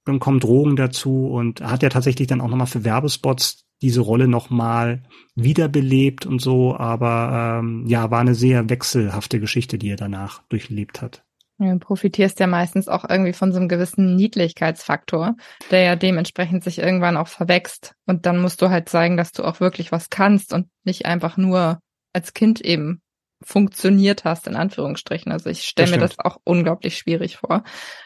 dann 0.06 0.20
kommen 0.20 0.40
Drogen 0.40 0.76
dazu 0.76 1.28
und 1.28 1.62
hat 1.62 1.84
ja 1.84 1.90
tatsächlich 1.90 2.28
dann 2.28 2.42
auch 2.42 2.48
nochmal 2.48 2.68
für 2.68 2.84
Werbespots 2.84 3.66
diese 3.82 4.02
Rolle 4.02 4.28
nochmal 4.28 5.04
wiederbelebt 5.36 6.26
und 6.26 6.42
so, 6.42 6.76
aber 6.76 7.60
ähm, 7.62 7.86
ja, 7.88 8.12
war 8.12 8.20
eine 8.20 8.36
sehr 8.36 8.70
wechselhafte 8.70 9.40
Geschichte, 9.40 9.78
die 9.78 9.90
er 9.90 9.96
danach 9.96 10.44
durchlebt 10.50 11.02
hat. 11.02 11.24
Du 11.60 11.78
profitierst 11.78 12.40
ja 12.40 12.48
meistens 12.48 12.88
auch 12.88 13.04
irgendwie 13.08 13.34
von 13.34 13.52
so 13.52 13.60
einem 13.60 13.68
gewissen 13.68 14.16
Niedlichkeitsfaktor, 14.16 15.36
der 15.72 15.82
ja 15.82 15.96
dementsprechend 15.98 16.64
sich 16.64 16.80
irgendwann 16.80 17.18
auch 17.18 17.28
verwächst. 17.28 17.96
Und 18.06 18.26
dann 18.26 18.42
musst 18.42 18.62
du 18.62 18.70
halt 18.70 18.88
zeigen, 18.88 19.18
dass 19.18 19.34
du 19.34 19.44
auch 19.44 19.60
wirklich 19.60 19.92
was 19.92 20.10
kannst 20.10 20.54
und 20.54 20.68
nicht 20.86 21.06
einfach 21.06 21.36
nur 21.36 21.80
als 22.14 22.34
Kind 22.34 22.62
eben 22.62 23.02
funktioniert 23.44 24.24
hast, 24.24 24.48
in 24.48 24.56
Anführungsstrichen. 24.56 25.34
Also 25.34 25.50
ich 25.50 25.64
stelle 25.64 25.92
mir 25.92 25.98
das 25.98 26.18
auch 26.20 26.38
unglaublich 26.46 26.98
schwierig 26.98 27.38
vor. 27.38 27.64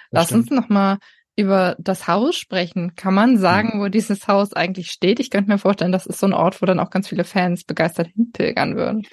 Lass 0.10 0.32
uns 0.32 0.50
noch 0.50 0.70
mal 0.70 0.98
über 1.36 1.76
das 1.80 2.08
Haus 2.08 2.36
sprechen. 2.36 2.96
Kann 2.96 3.14
man 3.14 3.38
sagen, 3.38 3.82
wo 3.82 3.88
dieses 3.88 4.28
Haus 4.28 4.54
eigentlich 4.54 4.92
steht? 4.92 5.20
Ich 5.20 5.30
könnte 5.30 5.52
mir 5.52 5.58
vorstellen, 5.58 5.92
das 5.92 6.06
ist 6.06 6.20
so 6.20 6.28
ein 6.28 6.34
Ort, 6.34 6.62
wo 6.62 6.66
dann 6.66 6.80
auch 6.80 6.90
ganz 6.90 7.08
viele 7.08 7.24
Fans 7.24 7.64
begeistert 7.64 8.10
hinpilgern 8.16 8.76
würden. 8.76 9.08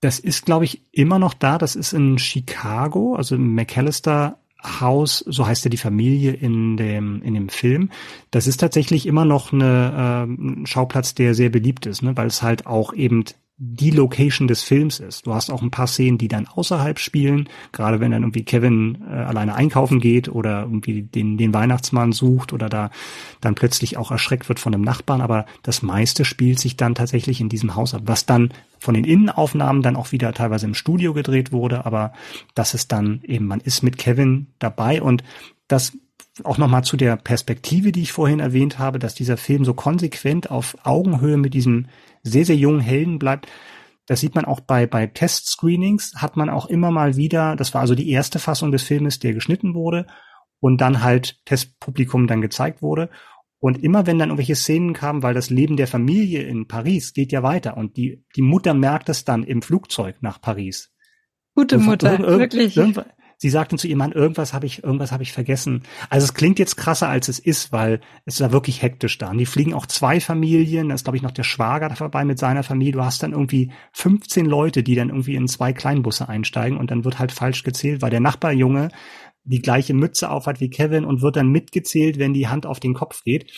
Das 0.00 0.18
ist, 0.18 0.44
glaube 0.44 0.66
ich, 0.66 0.82
immer 0.92 1.18
noch 1.18 1.32
da. 1.32 1.56
Das 1.56 1.76
ist 1.76 1.94
in 1.94 2.18
Chicago, 2.18 3.14
also 3.14 3.36
im 3.36 3.54
McAllister 3.54 4.38
Haus, 4.80 5.18
so 5.18 5.46
heißt 5.46 5.64
ja 5.64 5.70
die 5.70 5.76
Familie 5.76 6.32
in 6.32 6.76
dem, 6.76 7.22
in 7.22 7.34
dem 7.34 7.48
Film. 7.48 7.90
Das 8.30 8.46
ist 8.46 8.58
tatsächlich 8.58 9.06
immer 9.06 9.24
noch 9.24 9.52
eine, 9.52 10.26
äh, 10.26 10.32
ein 10.32 10.66
Schauplatz, 10.66 11.14
der 11.14 11.34
sehr 11.34 11.50
beliebt 11.50 11.86
ist, 11.86 12.02
ne? 12.02 12.16
weil 12.16 12.28
es 12.28 12.42
halt 12.42 12.66
auch 12.66 12.94
eben 12.94 13.24
die 13.56 13.90
Location 13.90 14.48
des 14.48 14.62
Films 14.62 14.98
ist. 14.98 15.26
Du 15.26 15.34
hast 15.34 15.48
auch 15.48 15.62
ein 15.62 15.70
paar 15.70 15.86
Szenen, 15.86 16.18
die 16.18 16.26
dann 16.26 16.48
außerhalb 16.48 16.98
spielen, 16.98 17.48
gerade 17.70 18.00
wenn 18.00 18.10
dann 18.10 18.22
irgendwie 18.22 18.44
Kevin 18.44 19.04
äh, 19.08 19.12
alleine 19.12 19.54
einkaufen 19.54 20.00
geht 20.00 20.28
oder 20.28 20.62
irgendwie 20.62 21.02
den, 21.02 21.36
den 21.36 21.54
Weihnachtsmann 21.54 22.10
sucht 22.10 22.52
oder 22.52 22.68
da 22.68 22.90
dann 23.40 23.54
plötzlich 23.54 23.96
auch 23.96 24.10
erschreckt 24.10 24.48
wird 24.48 24.58
von 24.58 24.74
einem 24.74 24.82
Nachbarn, 24.82 25.20
aber 25.20 25.46
das 25.62 25.82
meiste 25.82 26.24
spielt 26.24 26.58
sich 26.58 26.76
dann 26.76 26.96
tatsächlich 26.96 27.40
in 27.40 27.48
diesem 27.48 27.76
Haus 27.76 27.94
ab, 27.94 28.02
was 28.06 28.26
dann 28.26 28.52
von 28.80 28.94
den 28.94 29.04
Innenaufnahmen 29.04 29.82
dann 29.82 29.96
auch 29.96 30.10
wieder 30.10 30.32
teilweise 30.32 30.66
im 30.66 30.74
Studio 30.74 31.14
gedreht 31.14 31.52
wurde, 31.52 31.86
aber 31.86 32.12
das 32.54 32.74
ist 32.74 32.90
dann 32.90 33.20
eben, 33.22 33.46
man 33.46 33.60
ist 33.60 33.82
mit 33.82 33.98
Kevin 33.98 34.48
dabei. 34.58 35.00
Und 35.00 35.22
das 35.68 35.96
auch 36.42 36.58
nochmal 36.58 36.82
zu 36.82 36.96
der 36.96 37.16
Perspektive, 37.16 37.92
die 37.92 38.02
ich 38.02 38.12
vorhin 38.12 38.40
erwähnt 38.40 38.78
habe, 38.80 38.98
dass 38.98 39.14
dieser 39.14 39.36
Film 39.36 39.64
so 39.64 39.74
konsequent 39.74 40.50
auf 40.50 40.76
Augenhöhe 40.82 41.36
mit 41.36 41.54
diesem 41.54 41.86
sehr, 42.24 42.44
sehr 42.44 42.56
jungen 42.56 42.80
Helden 42.80 43.20
bleibt. 43.20 43.46
Das 44.06 44.20
sieht 44.20 44.34
man 44.34 44.44
auch 44.44 44.60
bei, 44.60 44.86
bei 44.86 45.06
Test-Screenings, 45.06 46.14
hat 46.16 46.36
man 46.36 46.50
auch 46.50 46.66
immer 46.66 46.90
mal 46.90 47.16
wieder, 47.16 47.56
das 47.56 47.72
war 47.72 47.80
also 47.80 47.94
die 47.94 48.10
erste 48.10 48.38
Fassung 48.38 48.72
des 48.72 48.82
Filmes, 48.82 49.18
der 49.18 49.32
geschnitten 49.32 49.74
wurde 49.74 50.06
und 50.60 50.80
dann 50.80 51.02
halt 51.02 51.38
Testpublikum 51.44 52.26
dann 52.26 52.40
gezeigt 52.40 52.82
wurde. 52.82 53.10
Und 53.60 53.82
immer 53.82 54.06
wenn 54.06 54.18
dann 54.18 54.28
irgendwelche 54.28 54.56
Szenen 54.56 54.92
kamen, 54.92 55.22
weil 55.22 55.32
das 55.32 55.48
Leben 55.48 55.78
der 55.78 55.86
Familie 55.86 56.42
in 56.42 56.68
Paris 56.68 57.14
geht 57.14 57.32
ja 57.32 57.42
weiter 57.42 57.78
und 57.78 57.96
die, 57.96 58.22
die 58.36 58.42
Mutter 58.42 58.74
merkt 58.74 59.08
es 59.08 59.24
dann 59.24 59.42
im 59.42 59.62
Flugzeug 59.62 60.16
nach 60.20 60.38
Paris. 60.40 60.92
Gute 61.54 61.78
Mutter, 61.78 62.18
wirklich. 62.18 62.74
Sie 63.38 63.50
sagten 63.50 63.78
zu 63.78 63.86
ihrem 63.86 63.98
Mann, 63.98 64.12
irgendwas 64.12 64.52
habe 64.52 64.66
ich, 64.66 64.82
irgendwas 64.82 65.12
habe 65.12 65.22
ich 65.22 65.32
vergessen. 65.32 65.82
Also 66.10 66.24
es 66.24 66.34
klingt 66.34 66.58
jetzt 66.58 66.76
krasser, 66.76 67.08
als 67.08 67.28
es 67.28 67.38
ist, 67.38 67.72
weil 67.72 68.00
es 68.24 68.40
war 68.40 68.52
wirklich 68.52 68.82
hektisch 68.82 69.18
da. 69.18 69.30
Und 69.30 69.38
die 69.38 69.46
fliegen 69.46 69.74
auch 69.74 69.86
zwei 69.86 70.20
Familien, 70.20 70.88
da 70.88 70.94
ist, 70.94 71.04
glaube 71.04 71.16
ich, 71.16 71.22
noch 71.22 71.30
der 71.30 71.44
Schwager 71.44 71.88
da 71.88 71.94
vorbei 71.94 72.24
mit 72.24 72.38
seiner 72.38 72.62
Familie. 72.62 72.92
Du 72.92 73.04
hast 73.04 73.22
dann 73.22 73.32
irgendwie 73.32 73.72
15 73.92 74.46
Leute, 74.46 74.82
die 74.82 74.94
dann 74.94 75.08
irgendwie 75.08 75.34
in 75.34 75.48
zwei 75.48 75.72
Kleinbusse 75.72 76.28
einsteigen 76.28 76.78
und 76.78 76.90
dann 76.90 77.04
wird 77.04 77.18
halt 77.18 77.32
falsch 77.32 77.62
gezählt, 77.62 78.02
weil 78.02 78.10
der 78.10 78.20
Nachbarjunge 78.20 78.90
die 79.44 79.60
gleiche 79.60 79.94
Mütze 79.94 80.30
aufhat 80.30 80.60
wie 80.60 80.70
Kevin 80.70 81.04
und 81.04 81.20
wird 81.20 81.36
dann 81.36 81.48
mitgezählt, 81.48 82.18
wenn 82.18 82.32
die 82.32 82.48
Hand 82.48 82.66
auf 82.66 82.80
den 82.80 82.94
Kopf 82.94 83.22
geht. 83.24 83.52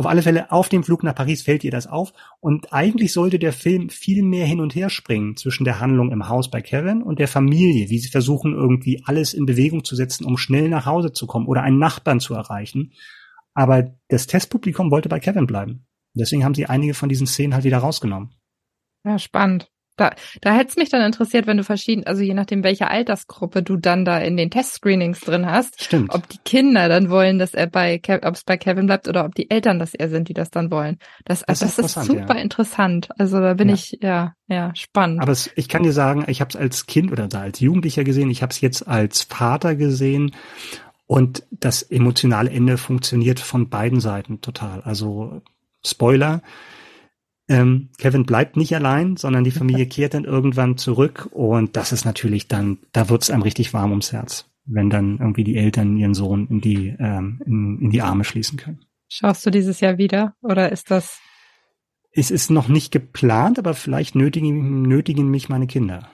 Auf 0.00 0.06
alle 0.06 0.22
Fälle 0.22 0.50
auf 0.50 0.70
dem 0.70 0.82
Flug 0.82 1.02
nach 1.02 1.14
Paris 1.14 1.42
fällt 1.42 1.62
ihr 1.62 1.70
das 1.70 1.86
auf 1.86 2.14
und 2.40 2.72
eigentlich 2.72 3.12
sollte 3.12 3.38
der 3.38 3.52
Film 3.52 3.90
viel 3.90 4.22
mehr 4.22 4.46
hin 4.46 4.62
und 4.62 4.74
her 4.74 4.88
springen 4.88 5.36
zwischen 5.36 5.64
der 5.64 5.78
Handlung 5.78 6.10
im 6.10 6.26
Haus 6.26 6.50
bei 6.50 6.62
Kevin 6.62 7.02
und 7.02 7.18
der 7.18 7.28
Familie, 7.28 7.90
wie 7.90 7.98
sie 7.98 8.08
versuchen 8.08 8.54
irgendwie 8.54 9.02
alles 9.04 9.34
in 9.34 9.44
Bewegung 9.44 9.84
zu 9.84 9.94
setzen, 9.94 10.24
um 10.24 10.38
schnell 10.38 10.70
nach 10.70 10.86
Hause 10.86 11.12
zu 11.12 11.26
kommen 11.26 11.46
oder 11.46 11.60
einen 11.60 11.78
Nachbarn 11.78 12.18
zu 12.18 12.32
erreichen. 12.32 12.94
Aber 13.52 13.94
das 14.08 14.26
Testpublikum 14.26 14.90
wollte 14.90 15.10
bei 15.10 15.20
Kevin 15.20 15.46
bleiben. 15.46 15.84
Deswegen 16.14 16.44
haben 16.44 16.54
sie 16.54 16.64
einige 16.64 16.94
von 16.94 17.10
diesen 17.10 17.26
Szenen 17.26 17.52
halt 17.52 17.64
wieder 17.64 17.76
rausgenommen. 17.76 18.30
Ja, 19.04 19.18
spannend. 19.18 19.69
Da, 19.96 20.12
da 20.40 20.54
hätte 20.54 20.70
es 20.70 20.76
mich 20.76 20.88
dann 20.88 21.02
interessiert, 21.02 21.46
wenn 21.46 21.58
du 21.58 21.64
verschieden, 21.64 22.06
also 22.06 22.22
je 22.22 22.32
nachdem, 22.34 22.62
welche 22.64 22.88
Altersgruppe 22.88 23.62
du 23.62 23.76
dann 23.76 24.04
da 24.04 24.18
in 24.18 24.36
den 24.36 24.50
Testscreenings 24.50 25.20
drin 25.20 25.46
hast, 25.46 25.82
Stimmt. 25.82 26.14
ob 26.14 26.28
die 26.28 26.38
Kinder 26.38 26.88
dann 26.88 27.10
wollen, 27.10 27.38
dass 27.38 27.52
er 27.52 27.66
bei, 27.66 28.00
ob 28.22 28.34
es 28.34 28.44
bei 28.44 28.56
Kevin 28.56 28.86
bleibt 28.86 29.08
oder 29.08 29.24
ob 29.24 29.34
die 29.34 29.50
Eltern 29.50 29.78
das 29.78 29.94
er 29.94 30.08
sind, 30.08 30.28
die 30.28 30.34
das 30.34 30.50
dann 30.50 30.70
wollen. 30.70 30.98
Das, 31.24 31.44
das, 31.46 31.60
das 31.60 31.78
ist, 31.78 31.96
ist 31.96 32.04
super 32.06 32.36
ja. 32.36 32.40
interessant. 32.40 33.08
Also 33.18 33.40
da 33.40 33.54
bin 33.54 33.68
ja. 33.68 33.74
ich, 33.74 33.98
ja, 34.00 34.34
ja, 34.46 34.72
spannend. 34.74 35.20
Aber 35.20 35.32
es, 35.32 35.50
ich 35.54 35.68
kann 35.68 35.82
dir 35.82 35.92
sagen, 35.92 36.24
ich 36.28 36.40
habe 36.40 36.48
es 36.50 36.56
als 36.56 36.86
Kind 36.86 37.12
oder 37.12 37.28
als 37.38 37.60
Jugendlicher 37.60 38.04
gesehen, 38.04 38.30
ich 38.30 38.42
habe 38.42 38.52
es 38.52 38.60
jetzt 38.60 38.88
als 38.88 39.22
Vater 39.22 39.74
gesehen 39.74 40.32
und 41.06 41.44
das 41.50 41.82
emotionale 41.82 42.50
Ende 42.50 42.78
funktioniert 42.78 43.40
von 43.40 43.68
beiden 43.68 44.00
Seiten 44.00 44.40
total. 44.40 44.80
Also 44.82 45.42
Spoiler, 45.84 46.42
ähm, 47.50 47.88
Kevin 47.98 48.24
bleibt 48.24 48.56
nicht 48.56 48.74
allein, 48.74 49.16
sondern 49.16 49.44
die 49.44 49.50
Familie 49.60 49.86
kehrt 49.86 50.14
dann 50.14 50.24
irgendwann 50.24 50.78
zurück 50.78 51.28
und 51.32 51.76
das 51.76 51.92
ist 51.92 52.04
natürlich 52.04 52.48
dann, 52.48 52.78
da 52.92 53.10
wird's 53.10 53.30
einem 53.30 53.42
richtig 53.42 53.74
warm 53.74 53.90
ums 53.90 54.12
Herz, 54.12 54.46
wenn 54.64 54.88
dann 54.88 55.18
irgendwie 55.18 55.44
die 55.44 55.56
Eltern 55.56 55.96
ihren 55.96 56.14
Sohn 56.14 56.46
in 56.48 56.60
die, 56.60 56.94
ähm, 56.98 57.42
in, 57.44 57.78
in 57.80 57.90
die 57.90 58.02
Arme 58.02 58.24
schließen 58.24 58.56
können. 58.56 58.80
Schaust 59.08 59.44
du 59.44 59.50
dieses 59.50 59.80
Jahr 59.80 59.98
wieder 59.98 60.34
oder 60.40 60.70
ist 60.70 60.90
das? 60.92 61.20
Es 62.12 62.30
ist 62.30 62.50
noch 62.50 62.68
nicht 62.68 62.92
geplant, 62.92 63.58
aber 63.58 63.74
vielleicht 63.74 64.14
nötigen, 64.14 64.82
nötigen 64.82 65.28
mich 65.28 65.48
meine 65.48 65.66
Kinder. 65.66 66.08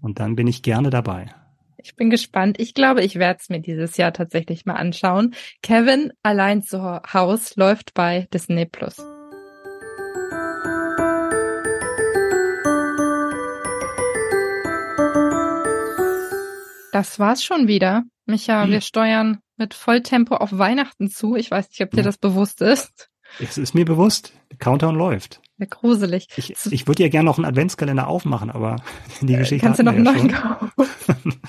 Und 0.00 0.20
dann 0.20 0.36
bin 0.36 0.46
ich 0.46 0.62
gerne 0.62 0.90
dabei. 0.90 1.34
Ich 1.78 1.96
bin 1.96 2.10
gespannt. 2.10 2.60
Ich 2.60 2.74
glaube, 2.74 3.02
ich 3.02 3.16
werde 3.16 3.40
es 3.40 3.48
mir 3.48 3.60
dieses 3.60 3.96
Jahr 3.96 4.12
tatsächlich 4.12 4.66
mal 4.66 4.74
anschauen. 4.74 5.34
Kevin 5.62 6.12
allein 6.22 6.62
zu 6.62 6.80
Haus 6.80 7.56
läuft 7.56 7.94
bei 7.94 8.28
Disney 8.32 8.66
Plus. 8.66 9.02
Das 16.92 17.18
war's 17.18 17.42
schon 17.42 17.66
wieder. 17.66 18.04
Micha, 18.26 18.62
hm. 18.62 18.70
wir 18.70 18.80
steuern 18.82 19.38
mit 19.56 19.74
Volltempo 19.74 20.36
auf 20.36 20.56
Weihnachten 20.56 21.10
zu. 21.10 21.34
Ich 21.34 21.50
weiß 21.50 21.70
nicht, 21.70 21.80
ob 21.80 21.90
dir 21.90 21.98
ja. 21.98 22.02
das 22.04 22.18
bewusst 22.18 22.60
ist. 22.60 23.08
Es 23.40 23.56
ist 23.56 23.74
mir 23.74 23.86
bewusst. 23.86 24.34
Der 24.50 24.58
Countdown 24.58 24.94
läuft. 24.94 25.40
Ja, 25.56 25.66
gruselig. 25.70 26.28
Ich, 26.36 26.54
ich 26.70 26.86
würde 26.86 27.02
ja 27.02 27.08
gerne 27.08 27.24
noch 27.24 27.38
einen 27.38 27.46
Adventskalender 27.46 28.06
aufmachen, 28.06 28.50
aber 28.50 28.76
die 29.22 29.32
äh, 29.32 29.38
Geschichte 29.38 29.64
Kannst 29.64 29.80
du 29.80 29.84
noch 29.84 29.94
einen 29.94 30.04
neuen 30.04 30.28
kaufen? 30.28 30.70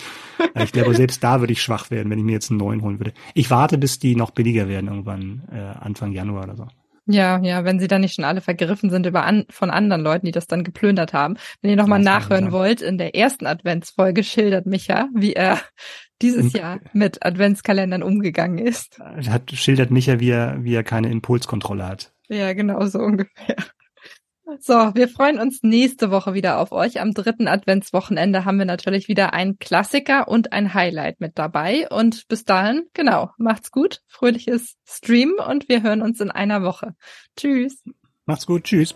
ich 0.56 0.71
glaube, 0.71 0.95
selbst 0.95 1.21
da 1.23 1.41
würde 1.41 1.51
ich 1.51 1.62
schwach 1.62 1.91
werden, 1.91 2.10
wenn 2.10 2.19
ich 2.19 2.25
mir 2.25 2.32
jetzt 2.32 2.49
einen 2.49 2.60
neuen 2.60 2.82
holen 2.82 2.99
würde. 2.99 3.13
Ich 3.34 3.49
warte, 3.49 3.77
bis 3.77 3.99
die 3.99 4.15
noch 4.15 4.32
billiger 4.32 4.69
werden, 4.69 4.88
irgendwann 4.88 5.43
äh, 5.51 5.60
Anfang 5.60 6.13
Januar 6.13 6.45
oder 6.45 6.56
so. 6.56 6.67
Ja, 7.06 7.39
ja, 7.42 7.66
wenn 7.66 7.80
sie 7.80 7.88
dann 7.88 8.02
nicht 8.02 8.16
schon 8.16 8.24
alle 8.24 8.39
vergriffen 8.39 8.89
sind 8.89 9.06
über 9.06 9.26
an, 9.26 9.46
von 9.50 9.70
anderen 9.70 10.02
Leuten, 10.02 10.26
die 10.26 10.32
das 10.32 10.48
dann 10.48 10.63
geplündert 10.63 11.12
haben. 11.12 11.36
Wenn 11.62 11.72
ihr 11.72 11.76
nochmal 11.76 12.00
nachhören 12.00 12.52
wollt, 12.52 12.82
in 12.82 12.98
der 12.98 13.13
ersten 13.13 13.46
Adventsfolge 13.46 14.24
schildert 14.24 14.66
Micha, 14.66 15.10
wie 15.13 15.34
er 15.34 15.60
dieses 16.22 16.54
Jahr 16.54 16.80
mit 16.94 17.26
Adventskalendern 17.26 18.04
umgegangen 18.04 18.58
ist. 18.58 19.00
Hat, 19.00 19.52
schildert 19.52 19.92
Micha, 19.92 20.22
wie 20.22 20.30
er, 20.30 20.63
wie 20.63 20.74
er 20.74 20.84
keine 20.84 21.10
Impulskontrolle 21.12 21.86
hat. 21.86 22.13
Ja, 22.30 22.54
genau 22.54 22.86
so 22.86 23.00
ungefähr. 23.00 23.58
So, 24.60 24.73
wir 24.93 25.08
freuen 25.08 25.39
uns 25.39 25.63
nächste 25.63 26.12
Woche 26.12 26.34
wieder 26.34 26.60
auf 26.60 26.71
euch. 26.71 26.99
Am 26.99 27.13
dritten 27.13 27.47
Adventswochenende 27.47 28.43
haben 28.43 28.58
wir 28.58 28.65
natürlich 28.65 29.08
wieder 29.08 29.34
einen 29.34 29.58
Klassiker 29.58 30.27
und 30.27 30.51
ein 30.51 30.73
Highlight 30.73 31.21
mit 31.21 31.38
dabei. 31.38 31.88
Und 31.89 32.27
bis 32.27 32.43
dahin, 32.43 32.84
genau, 32.93 33.32
macht's 33.38 33.71
gut, 33.71 34.01
fröhliches 34.08 34.75
Stream 34.86 35.36
und 35.47 35.69
wir 35.69 35.82
hören 35.82 36.01
uns 36.01 36.19
in 36.19 36.29
einer 36.29 36.62
Woche. 36.62 36.93
Tschüss. 37.38 37.84
Macht's 38.25 38.45
gut, 38.45 38.65
tschüss. 38.65 38.95